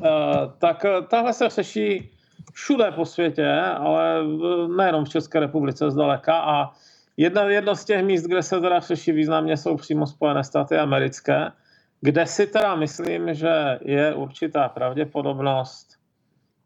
[0.05, 2.11] Eh, tak eh, tahle se řeší
[2.53, 4.25] všude po světě, ale
[4.77, 6.71] nejenom v České republice zdaleka a
[7.17, 11.53] jedna, jedno z těch míst, kde se teda řeší významně, jsou přímo Spojené státy americké,
[12.01, 15.89] kde si teda myslím, že je určitá pravděpodobnost,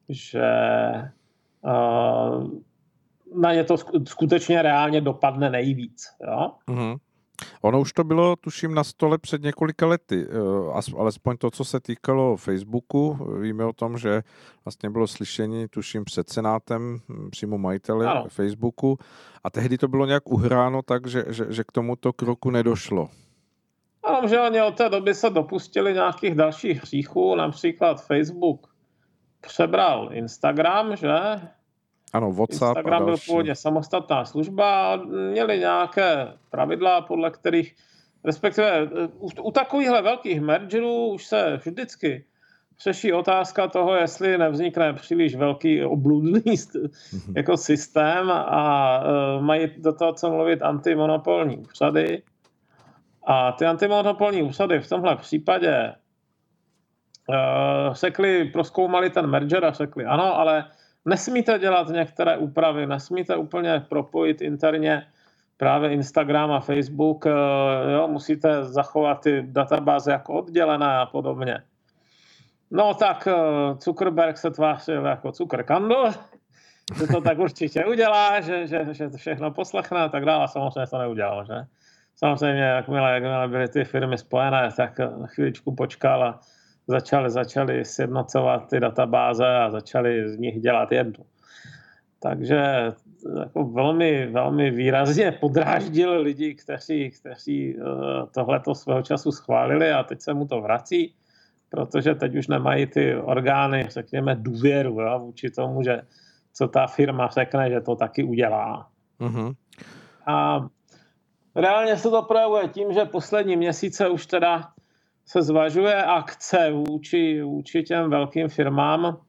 [0.09, 0.51] že
[1.63, 2.51] uh,
[3.35, 6.07] na ně to skutečně reálně dopadne nejvíc.
[6.27, 6.53] Jo?
[6.69, 6.97] Mm-hmm.
[7.63, 11.81] Ono už to bylo, tuším, na stole před několika lety, eh, alespoň to, co se
[11.81, 13.19] týkalo Facebooku.
[13.41, 14.23] Víme o tom, že
[14.65, 18.25] vlastně bylo slyšení, tuším, před senátem hm, přímo majitele ano.
[18.29, 18.99] Facebooku
[19.45, 23.09] a tehdy to bylo nějak uhráno tak, že, že, že k tomuto kroku nedošlo.
[24.03, 28.75] Ano, že oni od té doby se dopustili nějakých dalších hříchů, například Facebook
[29.41, 31.11] přebral Instagram, že?
[32.13, 33.27] Ano, WhatsApp Instagram a další.
[33.27, 37.75] byl původně samostatná služba měli nějaké pravidla, podle kterých
[38.25, 42.25] respektive u, u takovýchhle velkých mergerů už se vždycky
[42.83, 47.33] řeší otázka toho, jestli nevznikne příliš velký obludný mm-hmm.
[47.37, 52.23] jako systém a uh, mají do toho co mluvit antimonopolní úřady.
[53.27, 55.95] A ty antimonopolní úřady v tomhle případě
[57.29, 60.65] uh, řekli, proskoumali ten merger a řekli ano, ale
[61.05, 65.07] nesmíte dělat některé úpravy, nesmíte úplně propojit interně
[65.57, 67.33] právě Instagram a Facebook, uh,
[67.93, 71.63] jo, musíte zachovat ty databáze jako oddělené a podobně.
[72.71, 76.11] No tak uh, Zuckerberg se tvářil jako Zuckerkandl,
[76.99, 80.49] že to tak určitě udělá, že, že, že všechno poslechne a tak dále.
[80.49, 81.55] Samozřejmě to neudělal, že?
[82.17, 86.41] Samozřejmě, jakmile, jakmile byly ty firmy spojené, tak chvíličku počkal a
[86.91, 91.25] začali, začali sjednocovat ty databáze a začali z nich dělat jednu.
[92.23, 92.93] Takže
[93.41, 97.83] jako velmi, velmi výrazně podráždil lidi, kteří, kteří eh,
[98.35, 101.15] tohleto svého času schválili a teď se mu to vrací,
[101.71, 106.03] protože teď už nemají ty orgány, řekněme, důvěru jo, vůči tomu, že
[106.53, 108.89] co ta firma řekne, že to taky udělá.
[109.21, 109.55] Mm-hmm.
[110.27, 110.67] A
[111.55, 114.69] reálně se to projevuje tím, že poslední měsíce už teda
[115.31, 119.21] se zvažuje akce vůči, vůči těm velkým firmám,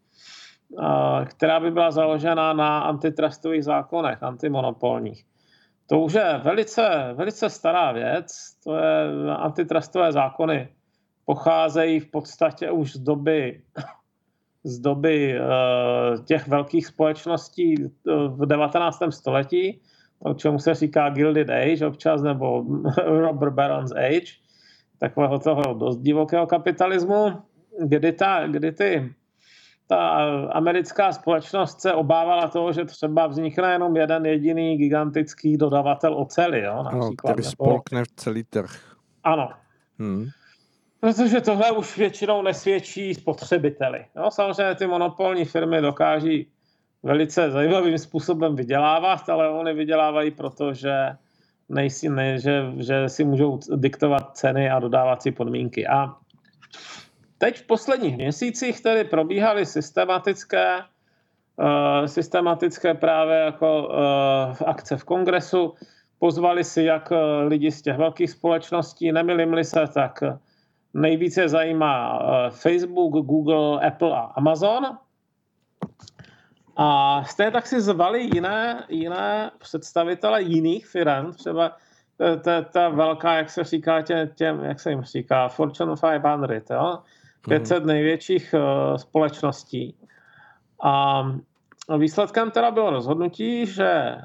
[1.25, 5.25] která by byla založena na antitrustových zákonech, antimonopolních.
[5.89, 8.27] To už je velice, velice stará věc.
[8.63, 10.69] To je antitrustové zákony
[11.25, 13.61] pocházejí v podstatě už z doby,
[14.63, 15.39] z doby
[16.25, 17.75] těch velkých společností
[18.27, 18.99] v 19.
[19.09, 19.81] století,
[20.19, 22.65] o čemu se říká Gilded Age občas, nebo
[23.05, 24.41] Robert Baron's Age
[25.01, 27.41] takového toho dost divokého kapitalismu,
[27.79, 29.13] kdy, ta, kdy ty,
[29.87, 29.97] ta
[30.51, 36.61] americká společnost se obávala toho, že třeba vznikne jenom jeden jediný gigantický dodavatel oceli.
[36.61, 38.71] Jo, například, no, který spolkne celý trh.
[39.23, 39.49] Ano.
[39.99, 40.25] Hmm.
[40.99, 44.05] Protože tohle už většinou nesvědčí spotřebiteli.
[44.15, 46.47] No, samozřejmě ty monopolní firmy dokáží
[47.03, 50.31] velice zajímavým způsobem vydělávat, ale oni vydělávají,
[51.71, 55.87] nejsi, ne, že, že si můžou diktovat ceny a dodávat si podmínky.
[55.87, 56.15] A
[57.37, 65.73] teď v posledních měsících tedy probíhaly systematické, uh, systematické právě jako uh, akce v kongresu.
[66.19, 70.23] Pozvali si jak uh, lidi z těch velkých společností, nemilím se, tak
[70.93, 74.97] nejvíce zajímá Facebook, Google, Apple a Amazon.
[76.81, 81.77] A stejně tak si zvali jiné, jiné představitele jiných firm, třeba
[82.43, 85.93] ta, ta velká, jak se říká tě, těm, jak se jim říká, Fortune
[86.49, 86.99] 500, jo?
[87.49, 87.87] 500 mm.
[87.87, 89.95] největších uh, společností.
[90.83, 91.23] A
[91.97, 94.17] výsledkem teda bylo rozhodnutí, že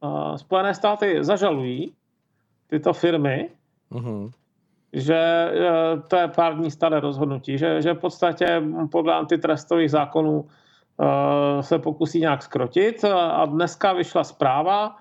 [0.00, 1.94] uh, Spojené státy zažalují
[2.66, 3.50] tyto firmy,
[3.90, 4.30] mm.
[4.92, 10.48] že uh, to je pár dní staré rozhodnutí, že, že v podstatě podle antitrustových zákonů
[11.60, 14.96] se pokusí nějak skrotit a dneska vyšla zpráva,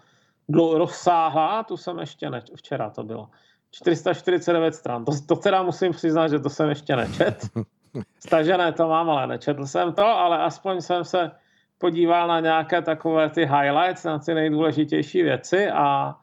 [0.54, 3.30] rozsáhlá, tu jsem ještě ne, včera to bylo,
[3.72, 5.06] 449 stran.
[5.06, 7.50] To, to teda musím přiznat, že to jsem ještě nečet.
[8.20, 11.32] Stažené to mám, ale nečetl jsem to, ale aspoň jsem se
[11.78, 16.16] podíval na nějaké takové ty highlights, na ty nejdůležitější věci a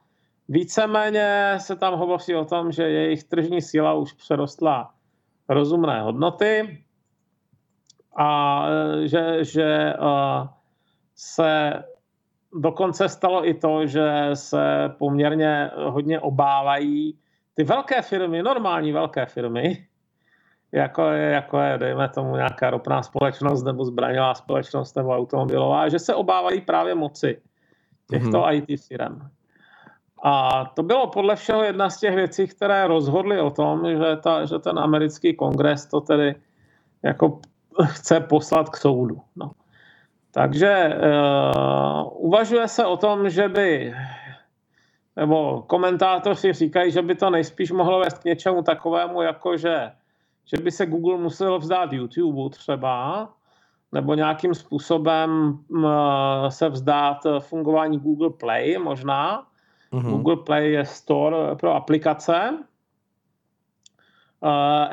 [0.48, 4.90] víceméně se tam hovoří o tom, že jejich tržní síla už přerostla
[5.48, 6.78] rozumné hodnoty,
[8.16, 9.94] a e, že, že
[11.14, 11.72] se
[12.54, 17.18] dokonce stalo i to, že se poměrně hodně obávají
[17.54, 19.86] ty velké firmy, normální velké firmy,
[20.72, 25.98] jako je, jako je, dejme tomu, nějaká ropná společnost nebo zbraňová společnost nebo automobilová, že
[25.98, 27.42] se obávají právě moci
[28.10, 28.64] těchto mm-hmm.
[28.68, 29.20] IT firm.
[30.24, 34.44] A to bylo podle všeho jedna z těch věcí, které rozhodly o tom, že, ta,
[34.44, 36.34] že ten americký kongres to tedy
[37.02, 37.40] jako
[37.82, 39.20] chce poslat k soudu.
[39.36, 39.50] No.
[40.30, 43.94] Takže uh, uvažuje se o tom, že by,
[45.16, 49.92] nebo komentátoři říkají, že by to nejspíš mohlo vést k něčemu takovému, jako že,
[50.44, 53.28] že by se Google musel vzdát YouTube třeba,
[53.92, 55.84] nebo nějakým způsobem uh,
[56.48, 59.46] se vzdát fungování Google Play možná.
[59.92, 60.10] Mm-hmm.
[60.10, 62.58] Google Play je store pro aplikace,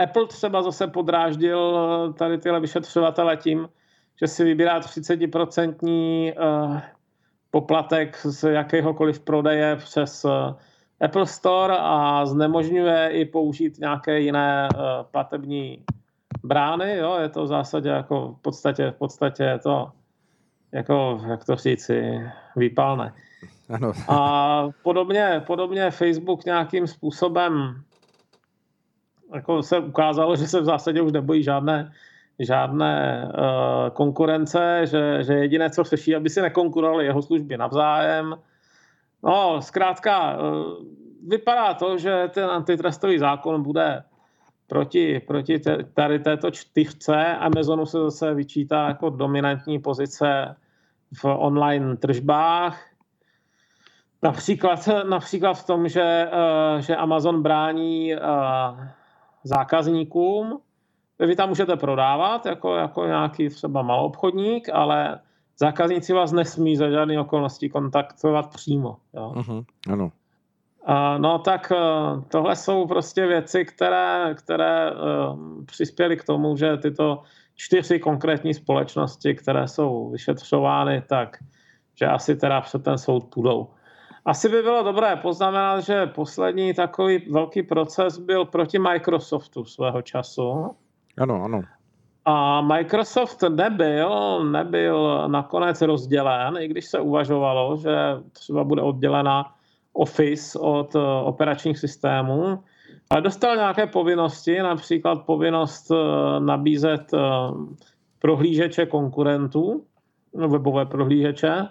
[0.04, 3.69] Apple třeba zase podráždil eh, tady tyhle vyšetřovatele tím,
[4.19, 6.80] že si vybírá 30% uh,
[7.52, 10.25] poplatek z jakéhokoliv prodeje přes
[11.02, 14.69] Apple Store a znemožňuje i použít nějaké jiné
[15.12, 15.84] platební
[16.44, 16.98] brány.
[16.98, 17.17] Jo?
[17.21, 19.92] Je to v zásadě jako v podstatě, v podstatě je to
[20.71, 22.21] jako, jak to říci,
[22.56, 23.13] výpalné.
[23.69, 23.92] Ano.
[24.08, 27.84] A podobně, podobně Facebook nějakým způsobem
[29.34, 31.92] jako se ukázalo, že se v zásadě už nebojí žádné,
[32.40, 38.36] žádné uh, konkurence, že, že jediné, co řeší, aby si nekonkurovali jeho služby navzájem.
[39.23, 40.63] No, zkrátka, uh,
[41.27, 44.04] vypadá to, že ten antitrustový zákon bude
[44.67, 45.60] proti, proti
[45.94, 47.25] tady této čtyřce.
[47.25, 50.56] Amazonu se zase vyčítá jako dominantní pozice
[51.13, 52.88] v online tržbách.
[54.23, 58.21] Například, například v tom, že, uh, že Amazon brání uh,
[59.44, 60.60] zákazníkům.
[61.19, 65.19] Vy tam můžete prodávat jako, jako nějaký třeba maloobchodník, ale
[65.60, 68.98] zákazníci vás nesmí za žádné okolnosti kontaktovat přímo.
[69.13, 69.33] Jo?
[69.35, 70.12] Uh-huh, ano.
[71.17, 77.23] No tak eh, tohle jsou prostě věci, které, které uh, přispěly k tomu, že tyto
[77.56, 81.37] čtyři konkrétní společnosti, které jsou vyšetřovány, tak
[81.96, 83.67] že asi teda před ten soud půjdou.
[84.26, 90.76] Asi by bylo dobré poznamenat, že poslední takový velký proces byl proti Microsoftu svého času.
[91.17, 91.62] Ano, ano.
[92.26, 97.98] A Microsoft nebyl, nebyl nakonec rozdělen, i když se uvažovalo, že
[98.32, 99.56] třeba bude oddělena
[99.94, 102.63] Office od eh, operačních systémů,
[103.10, 105.96] ale dostal nějaké povinnosti, například povinnost eh,
[106.40, 107.19] nabízet eh,
[108.19, 109.86] prohlížeče konkurentů,
[110.34, 111.67] webové prohlížeče,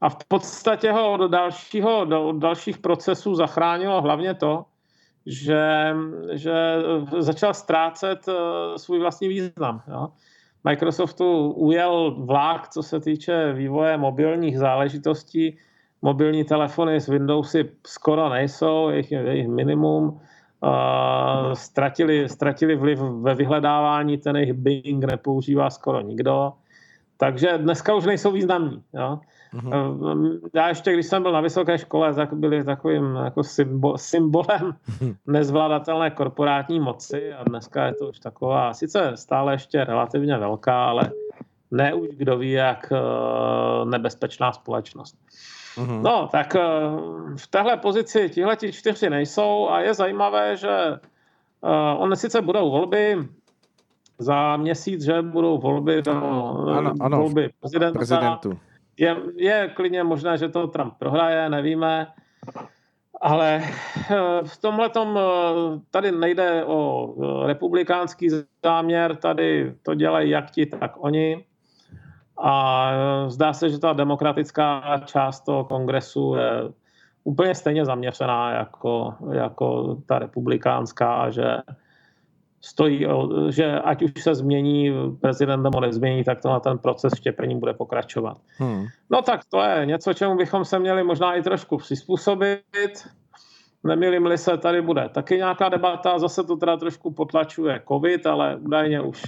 [0.00, 4.64] a v podstatě ho od, dalšího, od dalších procesů zachránilo hlavně to,
[5.26, 5.94] že,
[6.32, 6.54] že
[7.18, 8.26] začal ztrácet
[8.76, 9.82] svůj vlastní význam.
[9.88, 10.08] Jo.
[10.64, 15.58] Microsoftu ujel vlák, co se týče vývoje mobilních záležitostí,
[16.02, 20.20] mobilní telefony s Windowsy skoro nejsou, jejich, jejich minimum.
[20.60, 26.52] Uh, ztratili, ztratili vliv ve vyhledávání, ten jejich Bing nepoužívá skoro nikdo.
[27.16, 28.82] Takže dneska už nejsou významní.
[28.94, 29.20] Jo?
[29.54, 30.40] Uh-huh.
[30.54, 34.74] Já ještě, když jsem byl na vysoké škole, tak byli takovým jako symbol, symbolem
[35.26, 41.10] nezvládatelné korporátní moci a dneska je to už taková, sice stále ještě relativně velká, ale
[41.70, 45.16] ne už kdo ví, jak uh, nebezpečná společnost.
[45.76, 46.02] Mm-hmm.
[46.02, 46.60] No, tak eh,
[47.36, 50.98] v téhle pozici tihle čtyři nejsou a je zajímavé, že
[51.60, 53.28] uh, on sice budou volby
[54.18, 57.98] za měsíc, že budou volby do ano, ano, volby prezidenta.
[57.98, 58.58] prezidentu.
[58.98, 62.06] Je, je klidně možné, že to Trump prohraje, nevíme.
[63.20, 64.90] Ale eh, v tomhle
[65.90, 67.14] tady nejde o
[67.46, 68.28] republikánský
[68.64, 71.44] záměr, tady to dělají jak ti, tak oni.
[72.38, 72.90] A
[73.28, 76.50] zdá se, že ta demokratická část toho kongresu je
[77.24, 81.56] úplně stejně zaměřená jako, jako ta republikánská že
[82.66, 83.06] stojí,
[83.48, 87.74] že ať už se změní prezident nebo nezmění, tak to na ten proces štěpení bude
[87.74, 88.36] pokračovat.
[88.58, 88.84] Hmm.
[89.10, 92.60] No tak to je něco, čemu bychom se měli možná i trošku přizpůsobit.
[93.84, 99.00] Nemilím-li se, tady bude taky nějaká debata, zase to teda trošku potlačuje covid, ale údajně
[99.00, 99.22] už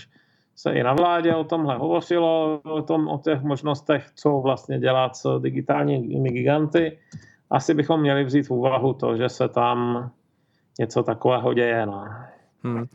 [0.57, 5.17] se i na vládě o tomhle hovořilo, o, tom, o těch možnostech, co vlastně dělat
[5.17, 6.99] s digitálními giganty.
[7.51, 10.11] Asi bychom měli vzít v úvahu to, že se tam
[10.79, 11.87] něco takového děje.
[11.87, 12.05] No.
[12.75, 12.87] Hmm.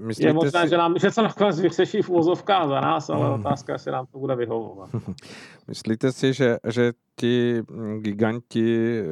[0.00, 0.68] Uh, je možné, si...
[0.68, 3.40] že, nám, že se nakonec vyřeší v úzovkách za nás, ale hmm.
[3.40, 4.90] otázka, jestli nám to bude vyhovovat.
[5.68, 7.62] Myslíte si, že, že ti
[7.98, 9.02] giganti,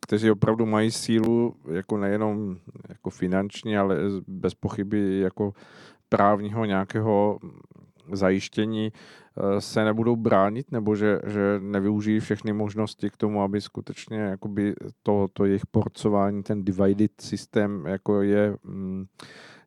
[0.00, 2.56] kteří opravdu mají sílu, jako nejenom
[2.88, 5.52] jako finanční, ale bez pochyby jako
[6.08, 7.38] právního nějakého
[8.12, 8.92] zajištění
[9.58, 15.26] se nebudou bránit, nebo že, že nevyužijí všechny možnosti k tomu, aby skutečně jakoby to,
[15.32, 19.06] to jejich porcování, ten divided systém, jako je mm,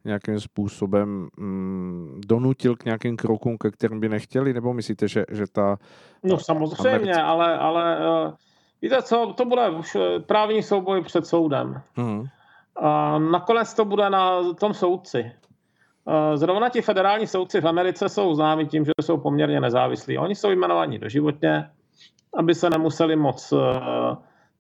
[0.05, 5.45] nějakým způsobem mm, donutil k nějakým krokům, ke kterým by nechtěli, nebo myslíte, že, že
[5.51, 5.78] ta...
[6.24, 7.28] No samozřejmě, americká...
[7.28, 8.34] ale, ale uh,
[8.82, 11.82] víte co, to bude už eh, právní souboj před soudem.
[11.95, 12.26] Hmm.
[12.76, 15.32] A nakonec to bude na tom soudci.
[16.08, 20.18] Eh, zrovna ti federální soudci v Americe jsou známi tím, že jsou poměrně nezávislí.
[20.18, 21.70] Oni jsou jmenovaní doživotně,
[22.38, 23.60] aby se nemuseli moc uh,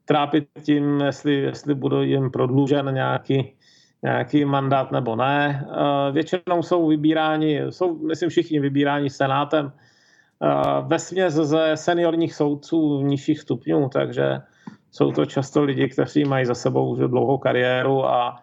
[0.05, 3.53] trápit tím, jestli, jestli bude jim prodlužen nějaký,
[4.03, 5.65] nějaký mandát nebo ne.
[5.67, 9.71] Uh, většinou jsou vybíráni, jsou, myslím, všichni vybíráni senátem
[10.87, 14.41] ve směs ze seniorních soudců nižších stupňů, takže
[14.91, 18.42] jsou to často lidi, kteří mají za sebou už dlouhou kariéru a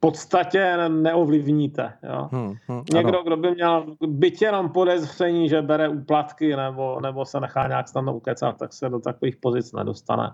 [0.00, 1.92] podstatě neovlivníte.
[2.02, 2.28] Jo.
[2.32, 3.22] Hmm, hmm, Někdo, ano.
[3.24, 8.16] kdo by měl byť jenom podezření, že bere úplatky nebo, nebo se nechá nějak snadno
[8.16, 10.32] ukecat, tak se do takových pozic nedostane.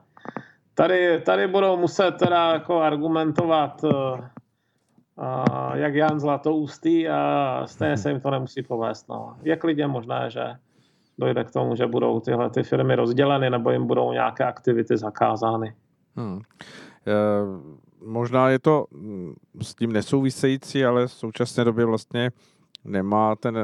[0.75, 8.11] Tady, tady budou muset teda jako argumentovat uh, uh, jak Jan Zlatoustý a stejně se
[8.11, 9.09] jim to nemusí povést.
[9.09, 9.37] No.
[9.43, 10.45] Je klidně možné, že
[11.19, 15.75] dojde k tomu, že budou tyhle ty firmy rozděleny nebo jim budou nějaké aktivity zakázány.
[16.17, 16.41] Hmm.
[17.07, 17.13] E,
[18.05, 22.31] možná je to mm, s tím nesouvisející, ale v současné době vlastně
[22.85, 23.63] nemá ten e,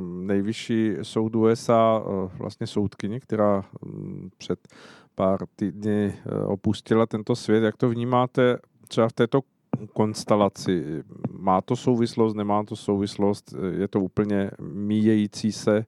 [0.00, 4.68] nejvyšší soud USA e, vlastně soudkyni, která mm, před
[5.14, 7.62] pár týdny e, opustila tento svět.
[7.62, 8.58] Jak to vnímáte
[8.88, 9.40] třeba v této
[9.92, 11.04] konstelaci?
[11.38, 13.54] Má to souvislost, nemá to souvislost?
[13.70, 15.84] Je to úplně míjející se?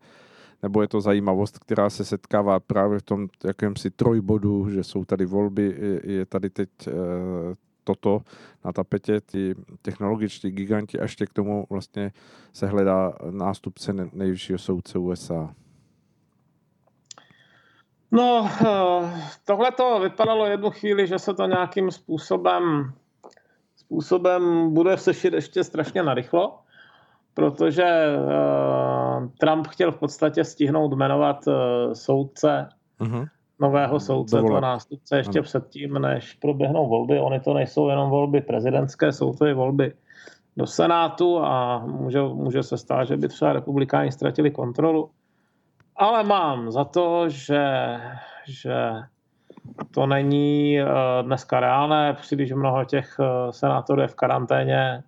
[0.62, 5.24] nebo je to zajímavost, která se setkává právě v tom jakémsi trojbodu, že jsou tady
[5.24, 6.92] volby, je tady teď eh,
[7.94, 8.20] toto
[8.64, 12.12] na tapetě, ty technologičtí giganti a ještě k tomu vlastně
[12.52, 15.54] se hledá nástupce nejvyššího soudce USA.
[18.10, 22.92] No, eh, tohle to vypadalo jednu chvíli, že se to nějakým způsobem
[23.76, 26.58] způsobem bude sešit ještě strašně narychlo
[27.34, 27.84] protože
[28.16, 31.54] uh, Trump chtěl v podstatě stihnout jmenovat uh,
[31.92, 32.68] soudce,
[33.00, 33.28] uh-huh.
[33.60, 35.44] Nového soudce, toho nástupce ještě uh-huh.
[35.44, 37.20] předtím, než proběhnou volby.
[37.20, 39.92] Ony to nejsou jenom volby prezidentské, jsou to i volby
[40.56, 45.10] do Senátu a může, může se stát, že by třeba republikáni ztratili kontrolu.
[45.96, 47.96] Ale mám za to, že,
[48.46, 48.92] že
[49.90, 50.88] to není uh,
[51.26, 55.02] dneska reálné, příliš mnoho těch uh, senátorů je v karanténě,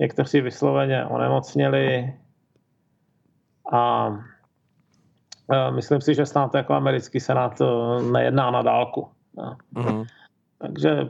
[0.00, 2.14] někteří vysloveně onemocněli
[3.72, 4.10] a
[5.70, 7.62] myslím si, že snad jako americký senát
[8.12, 9.08] nejedná na dálku.
[9.74, 10.06] Mm-hmm.
[10.58, 11.08] Takže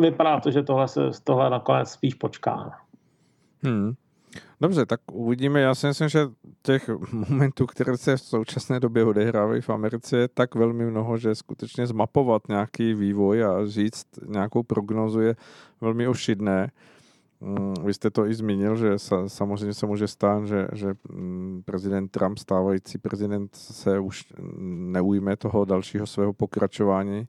[0.00, 2.78] vypadá to, že tohle se tohle nakonec spíš počká.
[3.62, 3.92] Hmm.
[4.60, 5.60] Dobře, tak uvidíme.
[5.60, 6.26] Já si myslím, že
[6.62, 11.34] těch momentů, které se v současné době odehrávají v Americe, je tak velmi mnoho, že
[11.34, 15.36] skutečně zmapovat nějaký vývoj a říct nějakou prognozu je
[15.80, 16.70] velmi ošidné.
[17.84, 22.38] Vy jste to i zmínil, že samozřejmě se může stát, že, že mm, prezident Trump,
[22.38, 27.28] stávající prezident, se už neujme toho dalšího svého pokračování,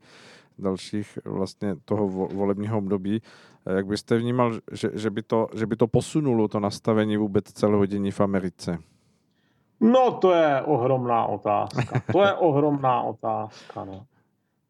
[0.59, 3.21] dalších vlastně toho volebního období.
[3.65, 7.85] Jak byste vnímal, že, že, by to, že by to posunulo to nastavení vůbec celého
[7.85, 8.77] dění v Americe?
[9.79, 12.01] No to je ohromná otázka.
[12.11, 13.85] To je ohromná otázka.
[13.85, 14.05] No.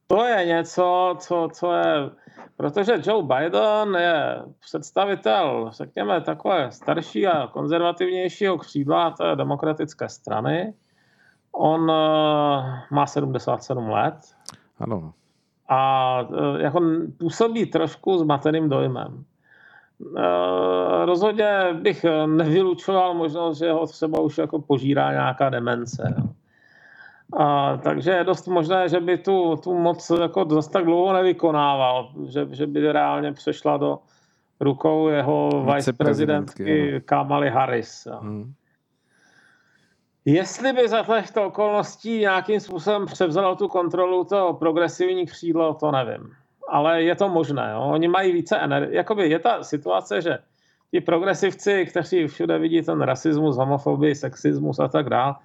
[0.08, 2.10] To je něco, co, co je
[2.58, 10.74] Protože Joe Biden je představitel, řekněme, takové starší a konzervativnějšího křídla té demokratické strany.
[11.52, 11.90] On uh,
[12.92, 14.16] má 77 let.
[14.80, 15.14] Ano.
[15.70, 16.82] A uh, jako
[17.18, 19.24] působí trošku zmateným dojmem.
[20.00, 26.16] Uh, rozhodně bych nevylučoval možnost, že ho třeba už jako požírá nějaká demence.
[26.18, 26.35] Jo.
[27.34, 32.12] A, takže je dost možné, že by tu, tu moc jako zase tak dlouho nevykonával,
[32.28, 34.00] že, že by reálně přešla do
[34.60, 38.08] rukou jeho viceprezidentky Kamaly Harris.
[38.20, 38.54] Hmm.
[40.26, 46.32] Jestli by za těchto okolností nějakým způsobem převzalo tu kontrolu to progresivní křídlo, to nevím.
[46.70, 47.72] Ale je to možné.
[47.74, 47.82] Jo?
[47.82, 48.98] Oni mají více energie.
[48.98, 50.38] Jakoby je ta situace, že
[50.92, 55.36] ti progresivci, kteří všude vidí ten rasismus, homofobii, sexismus a tak dále,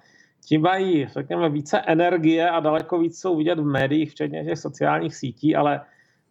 [0.45, 5.15] ti mají, řekněme, více energie a daleko víc jsou vidět v médiích, včetně těch sociálních
[5.15, 5.81] sítí, ale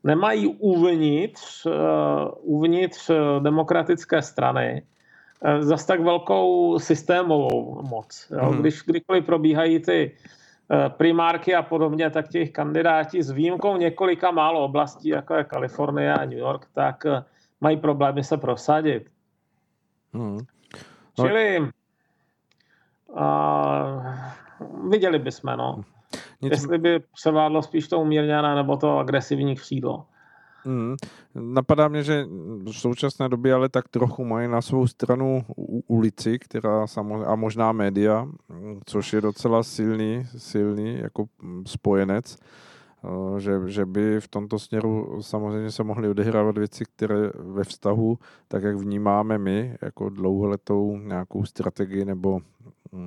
[0.04, 1.72] nemají uvnitř, uh,
[2.40, 3.10] uvnitř
[3.42, 4.82] demokratické strany
[5.44, 8.26] uh, zas tak velkou systémovou moc.
[8.30, 8.50] Jo?
[8.50, 8.60] Hmm.
[8.60, 10.16] Když kdykoliv probíhají ty
[10.88, 16.24] primárky a podobně, tak těch kandidáti s výjimkou několika málo oblastí, jako je Kalifornie a
[16.24, 17.04] New York, tak
[17.60, 19.10] mají problémy se prosadit.
[20.14, 20.38] Hmm.
[21.18, 21.26] No.
[21.26, 21.68] Čili
[23.16, 24.02] a
[24.90, 25.80] viděli bychom, no.
[26.42, 26.50] Nic...
[26.50, 30.06] Jestli by převládlo spíš to umírněné nebo to agresivní křídlo.
[30.64, 30.96] Hmm.
[31.34, 32.26] Napadá mě, že
[32.64, 35.44] v současné době ale tak trochu mají na svou stranu
[35.86, 38.28] ulici, která samozřejmě, a možná média,
[38.84, 41.24] což je docela silný, silný jako
[41.66, 42.36] spojenec,
[43.38, 48.62] že, že by v tomto směru samozřejmě se mohly odehrávat věci, které ve vztahu, tak
[48.62, 52.40] jak vnímáme my, jako dlouholetou nějakou strategii nebo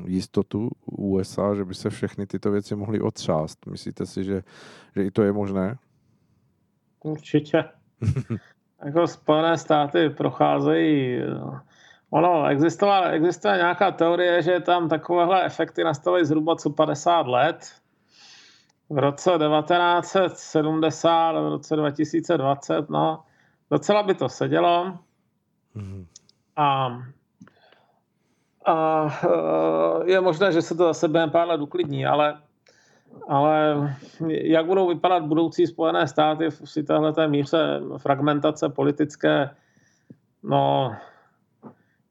[0.05, 3.65] jistotu USA, že by se všechny tyto věci mohly otřást.
[3.65, 4.43] Myslíte si, že,
[4.95, 5.77] že i to je možné?
[7.03, 7.63] Určitě.
[8.85, 11.21] jako Spojené státy procházejí
[12.13, 17.73] Ono, existovala, existuje nějaká teorie, že tam takovéhle efekty nastavují zhruba co 50 let.
[18.89, 23.23] V roce 1970, v roce 2020, no,
[23.71, 24.97] docela by to sedělo.
[25.75, 26.05] Mm-hmm.
[26.55, 26.97] A
[28.65, 32.37] a eh, je možné, že se to zase během pár let uklidní, ale,
[33.27, 33.75] ale
[34.29, 39.49] jak budou vypadat budoucí Spojené státy v si téhle míře fragmentace politické,
[40.43, 40.95] no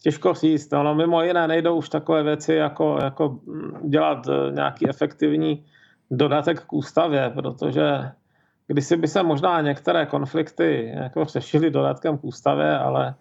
[0.03, 0.71] Těžko říct.
[0.71, 3.39] No, mimo jiné nejdou už takové věci, jako, jako
[3.85, 5.65] dělat nějaký efektivní
[6.11, 8.11] dodatek k ústavě, protože
[8.67, 13.15] kdysi by se možná některé konflikty jako řešily dodatkem k ústavě, ale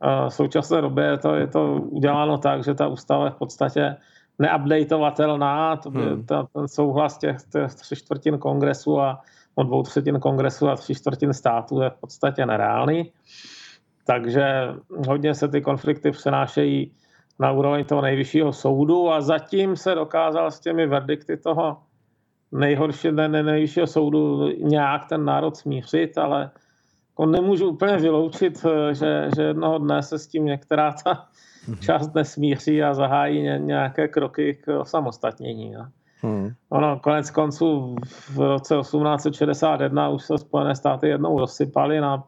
[0.00, 3.96] v současné době je to, je to uděláno tak, že ta ústava je v podstatě
[4.38, 6.26] neupdateovatelná, to by, hmm.
[6.26, 9.20] ta, ten souhlas těch, těch tři čtvrtin kongresu a
[9.54, 13.12] od dvou třetin kongresu a tři čtvrtin států je v podstatě nereálný.
[14.06, 14.68] Takže
[15.08, 16.92] hodně se ty konflikty přenášejí
[17.38, 21.76] na úroveň toho nejvyššího soudu a zatím se dokázal s těmi verdikty toho
[22.52, 26.50] nejhorší, ne, ne, nejvyššího soudu nějak ten národ smířit, ale
[27.18, 31.26] jako nemůžu úplně vyloučit, že, že jednoho dne se s tím některá ta
[31.68, 31.78] mhm.
[31.78, 35.72] část nesmíří a zahájí nějaké kroky k osamostatnění.
[35.72, 35.88] No.
[36.20, 36.50] Hmm.
[36.68, 42.24] Ono konec konců v roce 1861 už se Spojené státy jednou rozsypaly na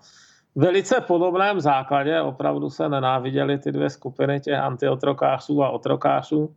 [0.55, 2.21] velice podobném základě.
[2.21, 6.55] Opravdu se nenáviděly ty dvě skupiny těch antiotrokářů a otrokářů.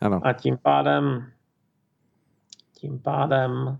[0.00, 0.20] Ano.
[0.24, 1.26] A tím pádem
[2.74, 3.78] tím pádem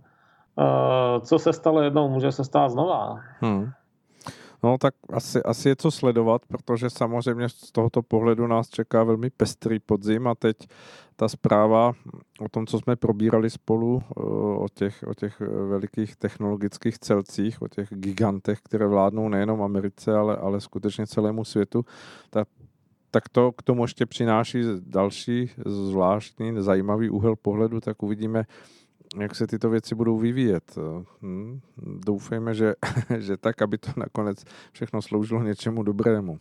[1.20, 3.20] co se stalo jednou, může se stát znova.
[3.40, 3.70] Hmm.
[4.64, 9.30] No tak asi, asi je co sledovat, protože samozřejmě z tohoto pohledu nás čeká velmi
[9.30, 10.56] pestrý podzim a teď
[11.16, 11.92] ta zpráva
[12.40, 14.20] o tom, co jsme probírali spolu, eh,
[14.56, 20.36] o těch, o těch velikých technologických celcích, o těch gigantech, které vládnou nejenom Americe, ale,
[20.36, 21.84] ale skutečně celému světu,
[22.30, 22.48] tak,
[23.10, 28.44] tak to k tomu ještě přináší další zvláštní, zajímavý úhel pohledu, tak uvidíme,
[29.20, 30.78] jak se tyto věci budou vyvíjet.
[31.22, 31.60] Hm?
[32.06, 32.74] Doufejme, že,
[33.18, 36.38] že tak, aby to nakonec všechno sloužilo něčemu dobrému.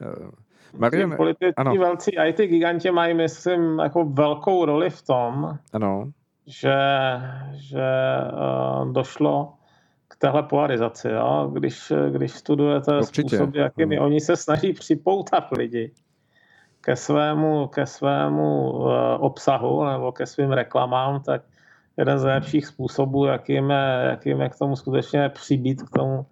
[0.00, 0.30] Eh,
[0.78, 1.74] Marian, politici ano.
[1.74, 6.12] velcí IT giganti mají, myslím, jako velkou roli v tom, ano.
[6.46, 6.76] že,
[7.52, 7.86] že
[8.32, 9.54] uh, došlo
[10.08, 11.08] k téhle polarizaci.
[11.08, 11.50] Jo?
[11.52, 13.36] Když, když studujete Určitě.
[13.36, 14.04] způsoby, jakými hmm.
[14.04, 15.92] oni se snaží připoutat lidi
[16.82, 21.42] ke svému, ke svému uh, obsahu nebo ke svým reklamám, tak
[21.96, 26.26] jeden z nejlepších způsobů, jakým je, jakým je k tomu skutečně přibít k tomu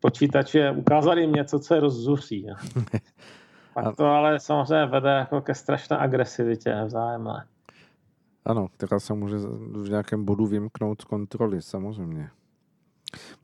[0.00, 2.46] počítači, je ukázat jim něco, co je rozzuří.
[3.74, 7.46] Pak to ale samozřejmě vede jako ke strašné agresivitě vzájemné.
[8.44, 9.36] Ano, která se může
[9.72, 12.30] v nějakém bodu vymknout z kontroly, samozřejmě.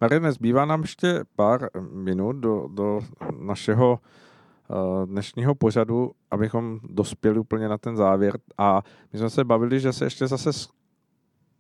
[0.01, 3.01] Marine, zbývá nám ještě pár minut do, do
[3.41, 3.99] našeho
[5.05, 8.39] dnešního pořadu, abychom dospěli úplně na ten závěr.
[8.59, 10.51] A my jsme se bavili, že se ještě zase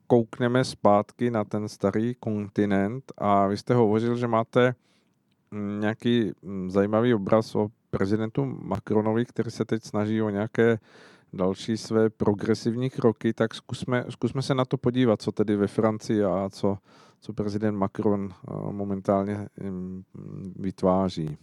[0.06, 4.74] koukneme zpátky na ten starý kontinent a vy jste hovořil, že máte
[5.50, 10.78] mm, nějaký mm, zajímavý obraz o prezidentu Macronovi, který se teď snaží o nějaké
[11.32, 16.24] další své progresivní kroky, tak zkusme, zkusme se na to podívat, co tedy ve Francii
[16.24, 16.78] a co,
[17.20, 20.02] co prezident Macron eh, momentálně mm,
[20.56, 21.38] vytváří.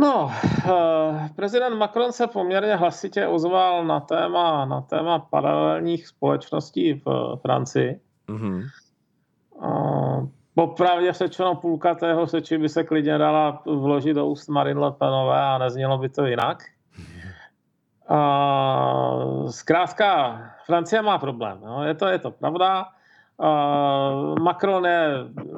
[0.00, 0.30] No,
[0.68, 8.00] eh, prezident Macron se poměrně hlasitě ozval na téma, na téma paralelních společností v Francii.
[8.28, 8.68] Mm-hmm.
[10.54, 15.40] Popravdě řečeno půlka tého seči by se klidně dala vložit do úst Marine Le Penové
[15.40, 16.62] a neznělo by to jinak.
[18.08, 19.18] A,
[19.50, 21.60] zkrátka, Francie má problém.
[21.62, 21.80] Jo.
[21.82, 22.86] Je, to, je to pravda.
[23.40, 25.10] Uh, Macron je,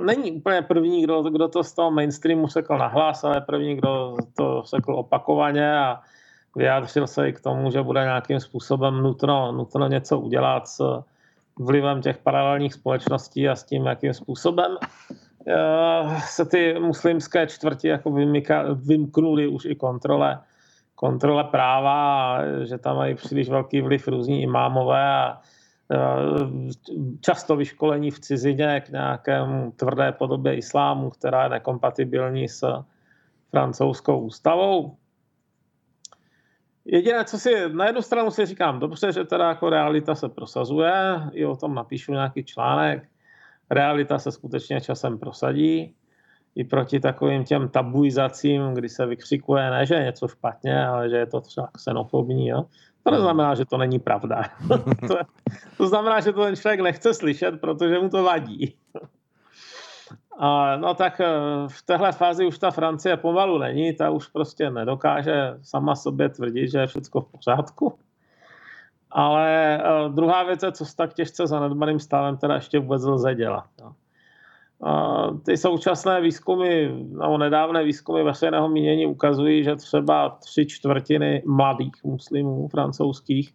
[0.05, 4.63] není úplně první, kdo, kdo to z toho mainstreamu řekl nahlas, ale první, kdo to
[4.67, 6.01] řekl opakovaně a
[6.57, 11.03] vyjádřil se i k tomu, že bude nějakým způsobem nutno, nutno něco udělat s
[11.59, 14.77] vlivem těch paralelních společností a s tím, jakým způsobem.
[15.47, 20.39] Uh, se ty muslimské čtvrti jako vymyka, vymknuly už i kontrole,
[20.95, 25.41] kontrole práva, že tam mají příliš velký vliv různí imámové a
[27.21, 32.85] často vyškolení v cizině k nějakému tvrdé podobě islámu, která je nekompatibilní s
[33.51, 34.97] francouzskou ústavou.
[36.85, 40.93] Jediné, co si na jednu stranu si říkám, dobře, že teda jako realita se prosazuje,
[41.33, 43.09] i o tom napíšu nějaký článek,
[43.71, 45.95] realita se skutečně časem prosadí,
[46.55, 51.17] i proti takovým těm tabuizacím, kdy se vykřikuje ne, že je něco špatně, ale že
[51.17, 52.65] je to třeba xenofobní, jo?
[53.05, 54.43] To neznamená, že to není pravda.
[55.09, 55.17] to,
[55.77, 58.75] to znamená, že to ten člověk nechce slyšet, protože mu to vadí.
[60.39, 61.27] A, no tak eh,
[61.69, 66.69] v téhle fázi už ta Francie pomalu není, ta už prostě nedokáže sama sobě tvrdit,
[66.69, 67.99] že je všechno v pořádku.
[69.15, 73.35] Ale uh, druhá věc je, co s tak těžce zanedbaným stavem teda ještě vůbec lze
[73.35, 73.65] dělat.
[75.47, 82.69] Ty současné výzkumy, nebo nedávné výzkumy veřejného mínění ukazují, že třeba tři čtvrtiny mladých muslimů
[82.69, 83.53] francouzských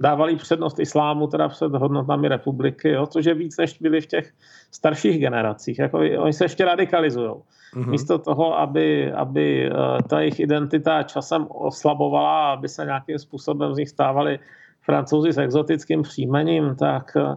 [0.00, 4.32] dávali přednost islámu teda před hodnotami republiky, jo, což je víc, než byli v těch
[4.70, 5.78] starších generacích.
[5.78, 7.30] Jako, oni se ještě radikalizují.
[7.30, 7.90] Mm-hmm.
[7.90, 13.78] Místo toho, aby, aby eh, ta jejich identita časem oslabovala, aby se nějakým způsobem z
[13.78, 14.38] nich stávali
[14.82, 17.36] francouzi s exotickým příjmením, tak eh,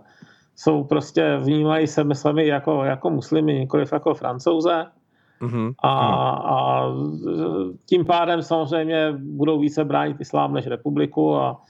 [0.56, 4.86] jsou prostě, vnímají sebe sami jako, jako muslimy, nikoliv jako francouze.
[5.42, 5.74] Mm-hmm.
[5.84, 5.92] A,
[6.32, 6.88] a
[7.86, 11.62] tím pádem samozřejmě budou více bránit islám než republiku a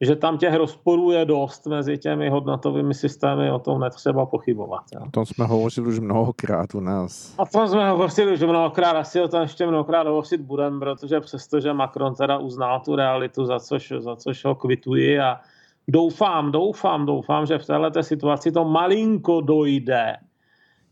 [0.00, 4.82] že tam těch rozporů je dost mezi těmi hodnotovými systémy, o tom netřeba pochybovat.
[4.94, 5.00] Jo.
[5.06, 7.34] O tom jsme hovořili už mnohokrát u nás.
[7.36, 11.72] O tom jsme hovořili už mnohokrát, asi o tom ještě mnohokrát hovořit budeme, protože přestože
[11.72, 15.40] Macron teda uznal tu realitu, za což, za což ho kvituji a
[15.88, 20.16] doufám, doufám, doufám, že v této situaci to malinko dojde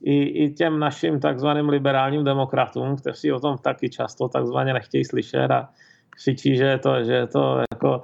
[0.02, 5.50] i, i těm našim takzvaným liberálním demokratům, kteří o tom taky často takzvaně nechtějí slyšet
[5.50, 5.68] a
[6.10, 8.02] křičí, že je to, že je to jako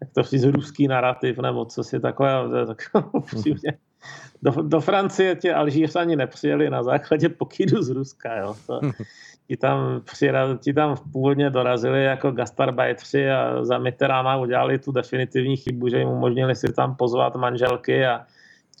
[0.00, 2.78] jak to říct, ruský narrativ nebo co si takové, tak
[3.12, 3.78] upřímně.
[4.42, 8.36] Do, do Francie tě Alžířani nepřijeli na základě pokydu z Ruska.
[8.36, 8.56] Jo.
[8.66, 8.80] To,
[9.48, 15.56] ti, tam přijel, ti tam původně dorazili jako gastarbajtři a za Mitterranda udělali tu definitivní
[15.56, 18.26] chybu, že jim umožnili si tam pozvat manželky a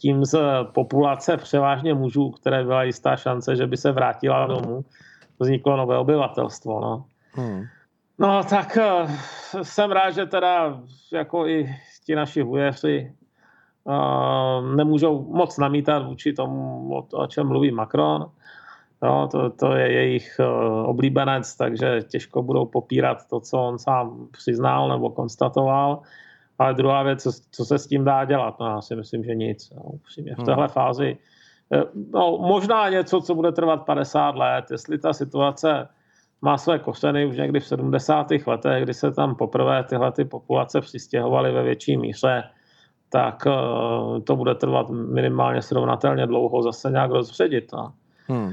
[0.00, 0.38] tím z
[0.72, 4.84] populace převážně mužů, které byla jistá šance, že by se vrátila domů,
[5.40, 6.80] vzniklo nové obyvatelstvo.
[6.80, 7.04] No.
[7.32, 7.64] Hmm.
[8.18, 9.06] No tak eh,
[9.62, 10.80] jsem rád, že teda
[11.12, 13.12] jako i ti naši hujeři
[14.76, 18.30] nemůžou moc namítat vůči tomu, o, o čem mluví Macron.
[19.02, 24.26] No, to, to je jejich uh, oblíbenec, takže těžko budou popírat to, co on sám
[24.32, 26.02] přiznal nebo konstatoval.
[26.58, 29.34] Ale druhá věc, co, co se s tím dá dělat, no já si myslím, že
[29.34, 29.70] nic.
[29.70, 30.46] No, v hmm.
[30.46, 31.18] téhle fázi
[32.12, 35.88] no, možná něco, co bude trvat 50 let, jestli ta situace
[36.42, 38.26] má své kořeny už někdy v 70.
[38.46, 42.42] letech, kdy se tam poprvé tyhle ty populace přistěhovaly ve větší míře,
[43.10, 47.72] tak uh, to bude trvat minimálně srovnatelně dlouho zase nějak rozředit.
[47.72, 47.92] No.
[48.26, 48.52] Hmm.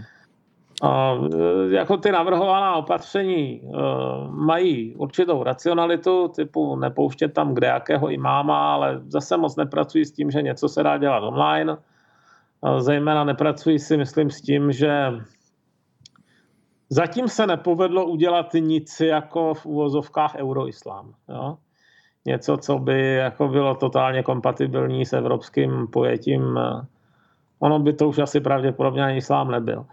[0.84, 3.76] A eh, jako ty navrhovaná opatření uh,
[4.32, 10.32] mají určitou racionalitu, typu nepouštět tam kde jakého imáma, ale zase moc nepracují s tím,
[10.32, 11.78] že něco se dá dělat online.
[12.78, 15.12] Zejména nepracují si, myslím, s tím, že
[16.89, 21.14] Zatím se nepovedlo udělat nic jako v úvozovkách euroislám.
[21.30, 21.58] Jo?
[22.26, 26.59] Něco, co by jako bylo totálně kompatibilní s evropským pojetím.
[27.59, 29.86] Ono by to už asi pravděpodobně ani islám nebyl.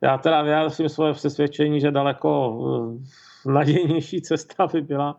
[0.00, 2.58] Já teda vyjádřím svoje přesvědčení, že daleko
[3.46, 5.16] eh, nadějnější cesta by byla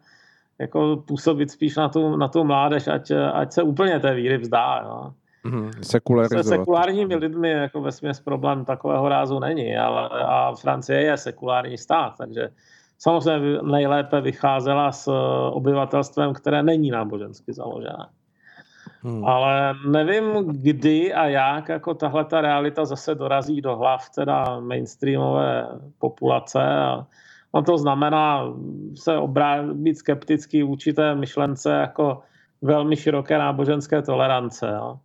[0.60, 4.82] jako působit spíš na tu, na tu mládež, ať, ať se úplně té víry vzdá.
[4.84, 5.14] Jo.
[5.44, 6.46] Mm, sekularizovat.
[6.46, 11.78] Se sekulárními lidmi jako ve směs problém takového rázu není, ale a Francie je sekulární
[11.78, 12.50] stát, takže
[13.02, 15.12] samozřejmě nejlépe vycházela s
[15.52, 18.06] obyvatelstvem, které není nábožensky založené.
[19.02, 19.26] Hmm.
[19.26, 25.68] Ale nevím, kdy a jak jako tahle ta realita zase dorazí do hlav teda mainstreamové
[26.00, 27.06] populace a
[27.54, 28.54] no to znamená
[28.96, 32.22] se obrá- být skeptický vůči té myšlence jako
[32.62, 34.68] velmi široké náboženské tolerance.
[34.76, 35.00] Jo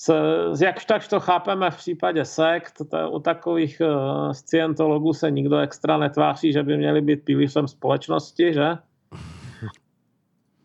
[0.00, 5.58] s, jak tak to chápeme v případě sekt, to, u takových uh, scientologů se nikdo
[5.58, 8.76] extra netváří, že by měli být pilířem společnosti, že?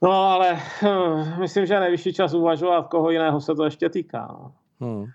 [0.03, 4.27] No ale uh, myslím, že nejvyšší čas uvažovat, koho jiného se to ještě týká.
[4.29, 4.53] No.
[4.79, 5.05] Hmm.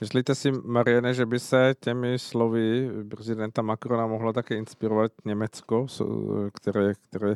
[0.00, 5.86] Myslíte si, Mariane, že by se těmi slovy prezidenta Macrona mohlo také inspirovat Německo,
[6.54, 7.34] které, které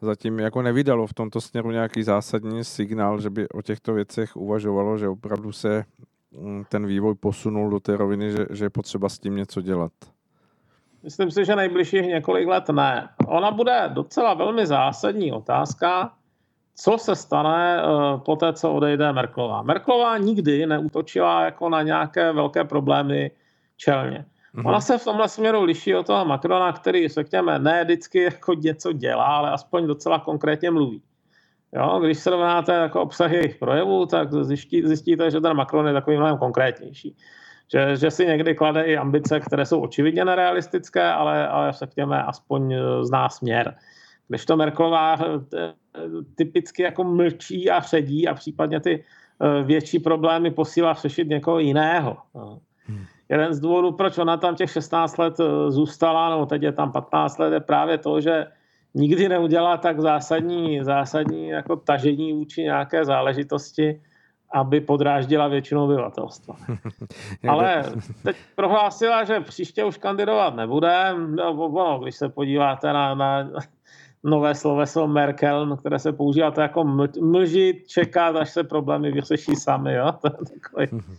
[0.00, 4.98] zatím jako nevydalo v tomto směru nějaký zásadní signál, že by o těchto věcech uvažovalo,
[4.98, 5.84] že opravdu se
[6.32, 9.92] mm, ten vývoj posunul do té roviny, že, že je potřeba s tím něco dělat?
[11.02, 13.08] Myslím si, že nejbližších několik let ne.
[13.26, 16.12] Ona bude docela velmi zásadní otázka,
[16.76, 19.62] co se stane uh, po té, co odejde Merklová.
[19.62, 23.30] Merklová nikdy neútočila jako na nějaké velké problémy
[23.76, 24.24] čelně.
[24.54, 24.68] Mm-hmm.
[24.68, 28.92] Ona se v tomhle směru liší od toho Macrona, který, řekněme, ne vždycky jako něco
[28.92, 31.02] dělá, ale aspoň docela konkrétně mluví.
[31.72, 36.16] Jo, když srovnáte jako obsahy jejich projevů, tak zjistí, zjistíte, že ten Macron je takový
[36.16, 37.16] mnohem konkrétnější.
[37.72, 42.72] Že, že si někdy klade i ambice, které jsou očividně nerealistické, ale, ale řekněme, aspoň
[42.72, 43.74] e, zná směr.
[44.28, 45.72] Když to Merklová e,
[46.34, 49.04] typicky jako mlčí a předí a případně ty
[49.40, 52.16] e, větší problémy posílá řešit někoho jiného.
[52.86, 56.72] Hmm jeden z důvodů, proč ona tam těch 16 let eh, zůstala, nebo teď je
[56.72, 58.46] tam 15 let, je právě to, že
[58.94, 64.00] nikdy neudělá tak zásadní, zásadní jako tažení vůči nějaké záležitosti,
[64.54, 66.56] aby podráždila většinu obyvatelstva.
[67.48, 67.84] Ale
[68.22, 71.14] teď prohlásila, že příště už kandidovat nebude.
[71.14, 73.50] No, no, když se podíváte na, na,
[74.24, 76.84] nové sloveso Merkel, které se používá to jako
[77.20, 80.12] mlžit, čekat, až se problémy vyřeší sami, jo?
[80.22, 81.02] To je takový,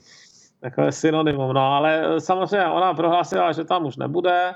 [0.65, 1.53] takové synonymum.
[1.53, 4.53] No ale samozřejmě ona prohlásila, že tam už nebude,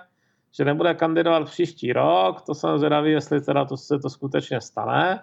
[0.57, 5.21] že nebude kandidovat příští rok, to jsem zvědavý, jestli teda to se to skutečně stane,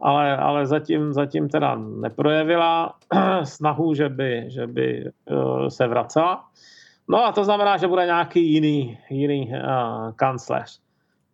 [0.00, 2.94] ale, ale zatím, zatím teda neprojevila
[3.44, 6.44] snahu, že by, že by uh, se vracela.
[7.08, 10.80] No a to znamená, že bude nějaký jiný, jiný uh, kancléř.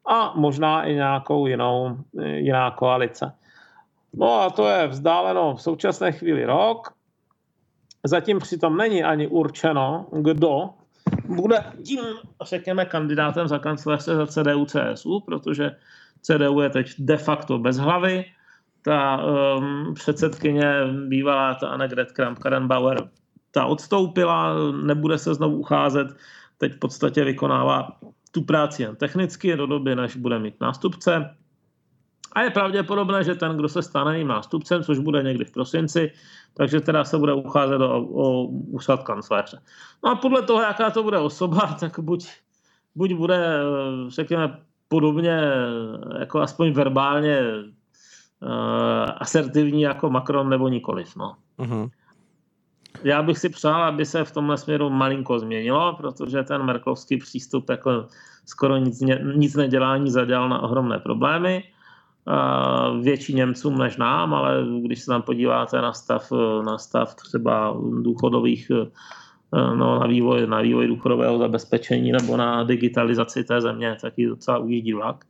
[0.07, 3.33] A možná i nějakou jinou, jiná koalice.
[4.15, 6.93] No a to je vzdáleno v současné chvíli rok.
[8.05, 10.71] Zatím přitom není ani určeno, kdo
[11.29, 12.01] bude tím,
[12.45, 15.77] řekněme, kandidátem za kanceláře za CDU CSU, protože
[16.21, 18.25] CDU je teď de facto bez hlavy.
[18.85, 20.73] Ta um, předsedkyně
[21.09, 23.09] bývalá, ta Annegret Kramp-Karrenbauer,
[23.51, 26.09] ta odstoupila, nebude se znovu ucházet,
[26.59, 27.89] teď v podstatě vykonává
[28.31, 31.37] tu práci jen technicky do doby, než bude mít nástupce.
[32.33, 36.13] A je pravděpodobné, že ten, kdo se stane jím nástupcem, což bude někdy v prosinci,
[36.55, 39.61] takže teda se bude ucházet o, o úsad kancléře.
[40.05, 42.29] No a podle toho, jaká to bude osoba, tak buď,
[42.95, 43.59] buď bude,
[44.09, 44.59] řekněme,
[44.89, 45.41] podobně,
[46.19, 47.41] jako aspoň verbálně
[48.43, 48.49] uh,
[49.17, 51.17] asertivní jako Macron nebo nikoliv.
[51.17, 51.37] No.
[51.59, 51.91] Uh-huh.
[53.05, 57.71] Já bych si přál, aby se v tomhle směru malinko změnilo, protože ten merkovský přístup
[57.71, 58.07] jako
[58.47, 59.01] skoro nic,
[59.35, 61.65] nic nedělání zadělal na ohromné problémy
[63.01, 66.33] větší Němcům než nám, ale když se tam podíváte na stav,
[66.65, 68.71] na stav třeba důchodových,
[69.53, 74.59] no, na, vývoj, na vývoj důchodového zabezpečení nebo na digitalizaci té země, tak je docela
[74.59, 75.25] ujídí vlak.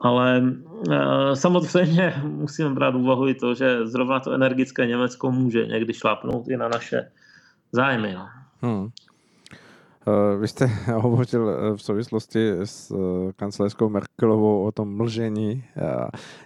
[0.00, 0.42] Ale
[0.90, 6.48] e, samozřejmě musíme brát úvahu i to, že zrovna to energické Německo může někdy šlápnout
[6.48, 7.10] i na naše
[7.72, 8.14] zájmy.
[8.14, 8.28] No.
[8.62, 8.88] Hmm.
[10.08, 15.64] Eh, vy jste hovořil eh, v souvislosti s eh, kancelářskou Merkelovou o tom mlžení.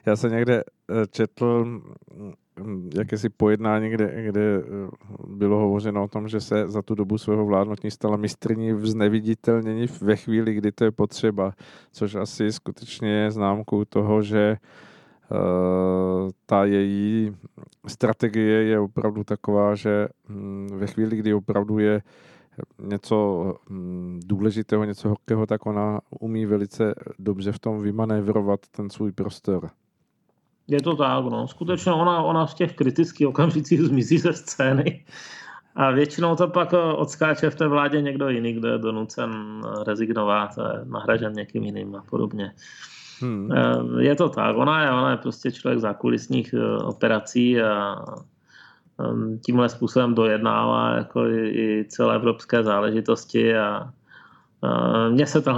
[0.07, 0.64] Já jsem někde
[1.11, 4.62] četl mm, jakési pojednání, kde, kde
[5.26, 9.86] bylo hovořeno o tom, že se za tu dobu svého vládnutí stala mistrní v zneviditelnění
[10.00, 11.52] ve chvíli, kdy to je potřeba,
[11.92, 14.57] což asi skutečně je známkou toho, že
[16.46, 17.36] ta její
[17.86, 22.02] strategie je opravdu taková, že mm, ve chvíli, kdy opravdu je
[22.78, 29.12] něco hm, důležitého, něco horkého, tak ona umí velice dobře v tom vymanévrovat ten svůj
[29.12, 29.70] prostor.
[30.68, 31.48] Je to tak, no.
[31.48, 35.05] Skutečně ona, ona v těch kritických okamžicích zmizí ze scény.
[35.76, 40.50] A většinou to pak odskáče v té vládě někdo jiný, kdo je donucen rezignovat,
[40.84, 42.52] nahražen někým jiným a podobně.
[43.20, 43.52] Hmm.
[43.52, 48.05] Eh, je to tak, ona je, ona je prostě člověk zákulisních eh, operací a
[49.47, 53.90] tímhle způsobem dojednává jako i, celé evropské záležitosti a,
[54.62, 55.55] a mně se ten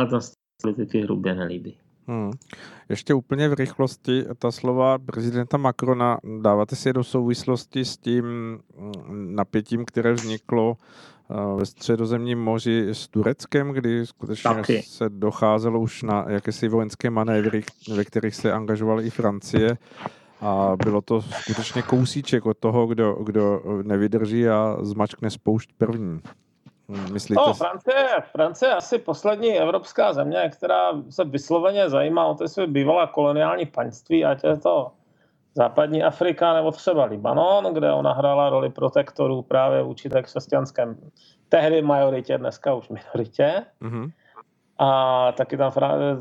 [0.63, 1.77] politiky hrubě nelíbí.
[2.07, 2.31] Hmm.
[2.89, 8.25] Ještě úplně v rychlosti ta slova prezidenta Macrona dáváte si je do souvislosti s tím
[8.25, 10.77] mm, napětím, které vzniklo
[11.29, 14.83] uh, ve středozemním moři s Tureckem, kdy skutečně Taky.
[14.83, 17.63] se docházelo už na jakési vojenské manévry,
[17.97, 19.79] ve kterých se angažovala i Francie
[20.41, 26.21] a bylo to skutečně kousíček od toho, kdo, kdo nevydrží a zmačkne spoušť první.
[27.13, 27.43] Myslíte?
[27.47, 32.67] No, Francie, Francie je asi poslední evropská země, která se vysloveně zajímá o ty své
[32.67, 34.91] bývalé koloniální paňství, ať je to
[35.55, 40.97] západní Afrika nebo třeba Libanon, kde ona hrála roli protektorů právě v určité křesťanském
[41.49, 43.63] tehdy majoritě, dneska už minoritě.
[43.83, 44.11] Mm-hmm.
[44.79, 45.73] A taky tam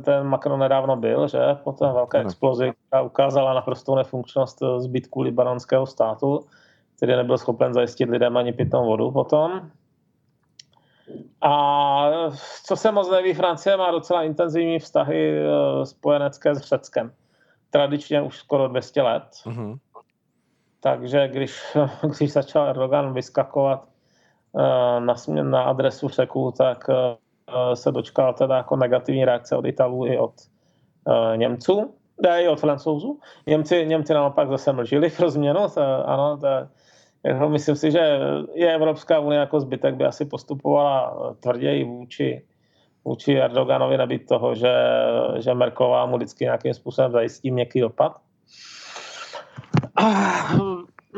[0.03, 2.27] ten Macron nedávno byl, že po té velké ano.
[2.27, 6.39] explozi, která ukázala naprostou nefunkčnost zbytku libanonského státu,
[6.97, 9.69] který nebyl schopen zajistit lidem ani pitnou vodu potom.
[11.41, 12.09] A
[12.65, 17.11] co se moc neví, Francie má docela intenzivní vztahy eh, spojenecké s Řeckem.
[17.69, 19.23] Tradičně už skoro 200 let.
[19.45, 19.79] Uh-huh.
[20.79, 21.77] Takže když,
[22.17, 23.87] když začal Erdogan vyskakovat
[24.59, 27.24] eh, na, na adresu Řeků, tak eh, Eh,
[27.73, 30.33] se dočkal teda jako negativní reakce od Italů i od
[31.07, 33.19] uh, Němců, ne, i od Francouzů.
[33.47, 36.47] Němci, Němci naopak zase mlžili pro změnu, to, ano, to,
[37.23, 38.19] jako myslím si, že
[38.53, 42.45] je Evropská unie jako zbytek by asi postupovala tvrději vůči,
[43.05, 44.73] vůči Erdoganovi nabít toho, že,
[45.37, 48.17] že Merková mu vždycky nějakým způsobem zajistí měkký dopad.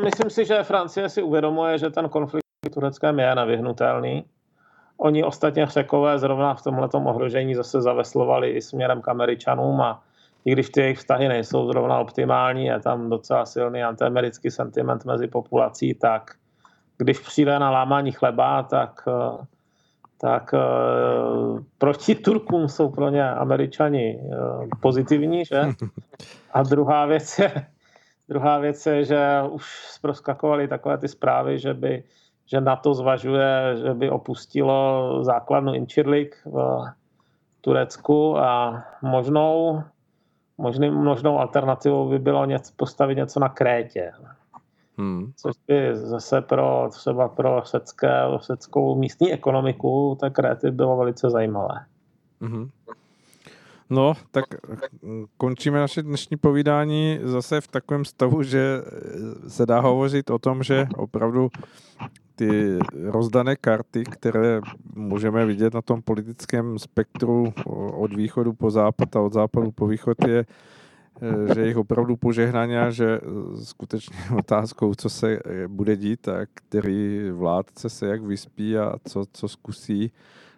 [0.03, 4.25] Myslím si, že Francie si uvědomuje, že ten konflikt Tureckém je nevyhnutelný
[4.97, 10.03] Oni ostatně Řekové zrovna v tomhle ohrožení zase zaveslovali i směrem k Američanům a
[10.45, 15.27] i když ty jejich vztahy nejsou zrovna optimální, je tam docela silný antiamerický sentiment mezi
[15.27, 16.31] populací, tak
[16.97, 19.07] když přijde na lámání chleba, tak,
[20.21, 25.61] tak uh, proti Turkům jsou pro ně američani uh, pozitivní, že?
[26.53, 27.65] A druhá věc je,
[28.29, 32.03] druhá věc je, že už zproskakovaly takové ty zprávy, že by
[32.47, 36.85] že NATO zvažuje, že by opustilo základnu Incirlik v
[37.61, 39.83] Turecku a možnou,
[40.57, 44.11] možný, možnou alternativou by bylo něco, postavit něco na Krétě.
[44.97, 45.31] Hmm.
[45.35, 51.85] Což by zase pro třeba pro secké, seckou místní ekonomiku tak Kréty bylo velice zajímavé.
[52.41, 52.69] Hmm.
[53.89, 54.45] No, tak
[55.37, 58.81] končíme naše dnešní povídání zase v takovém stavu, že
[59.47, 61.49] se dá hovořit o tom, že opravdu
[62.35, 64.61] ty rozdané karty, které
[64.95, 67.53] můžeme vidět na tom politickém spektru
[67.93, 70.45] od východu po západ a od západu po východ je,
[71.53, 73.19] že jich opravdu požehnaně a že
[73.63, 79.47] skutečně otázkou, co se bude dít a který vládce se jak vyspí a co, co
[79.47, 80.11] zkusí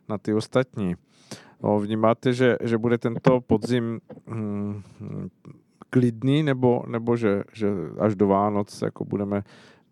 [0.10, 0.96] na ty ostatní.
[1.64, 4.82] No, vnímáte, že, že bude tento podzim hmm,
[5.90, 7.68] klidný, nebo, nebo že, že
[8.00, 9.44] až do Vánoc jako budeme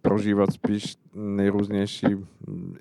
[0.02, 2.08] prožívat spíš nejrůznější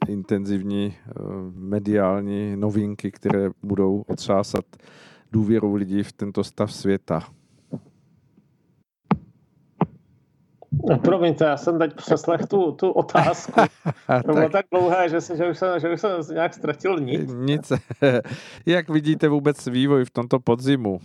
[0.08, 1.12] intenzivní eh,
[1.54, 4.64] mediální novinky, které budou otřásat
[5.32, 7.20] důvěru lidí v tento stav světa.
[10.84, 13.60] No, promiňte, já jsem teď přeslech tu, tu otázku.
[14.26, 17.00] To bylo tak, tak dlouhé, že, se, že, už jsem, že už jsem nějak ztratil
[17.00, 17.32] nic.
[17.34, 17.72] Nic.
[18.66, 21.00] Jak vidíte vůbec vývoj v tomto podzimu?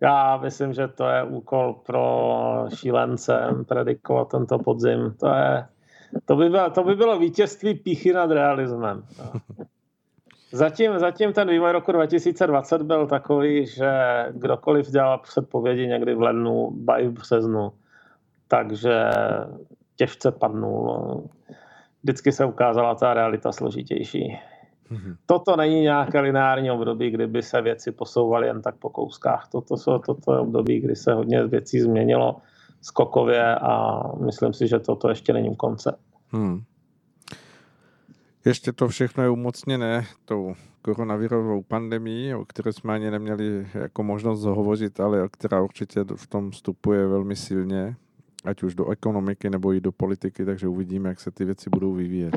[0.00, 5.14] Já myslím, že to je úkol pro šílence predikovat tento podzim.
[5.20, 5.66] To, je,
[6.24, 9.02] to, by, bylo, to by bylo vítězství píchy nad realismem.
[10.52, 13.90] Zatím, zatím ten vývoj roku 2020 byl takový, že
[14.30, 17.72] kdokoliv dělal předpovědi někdy v lednu, baj v březnu,
[18.48, 19.10] takže
[19.96, 21.24] těžce padnul.
[22.02, 24.38] Vždycky se ukázala ta realita složitější.
[24.90, 25.16] Mm-hmm.
[25.26, 29.48] Toto není nějaké lineární období, kdyby se věci posouvaly jen tak po kouskách.
[29.52, 32.36] Toto, jsou, toto je období, kdy se hodně věcí změnilo
[32.82, 35.96] skokově a myslím si, že toto ještě není konce.
[36.28, 36.60] Hmm.
[38.46, 44.44] Ještě to všechno je umocněné tou koronavirovou pandemí, o které jsme ani neměli jako možnost
[44.44, 47.96] hovořit, ale která určitě v tom vstupuje velmi silně
[48.44, 51.92] ať už do ekonomiky nebo i do politiky, takže uvidíme, jak se ty věci budou
[51.92, 52.36] vyvíjet.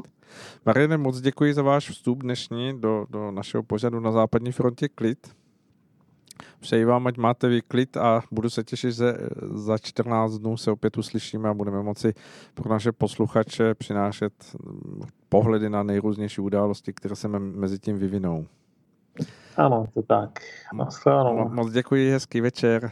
[0.66, 5.39] Mariane, moc děkuji za váš vstup dnešní do, do našeho pořadu na západní frontě Klid.
[6.60, 10.72] Přeji vám, ať máte vy klid a budu se těšit, že za 14 dnů se
[10.72, 12.14] opět uslyšíme a budeme moci
[12.54, 14.34] pro naše posluchače přinášet
[15.30, 18.46] pohledy na nejrůznější události, které se mezi tím vyvinou.
[19.58, 20.40] Ano, to tak.
[21.50, 22.92] Moc děkuji, hezký večer.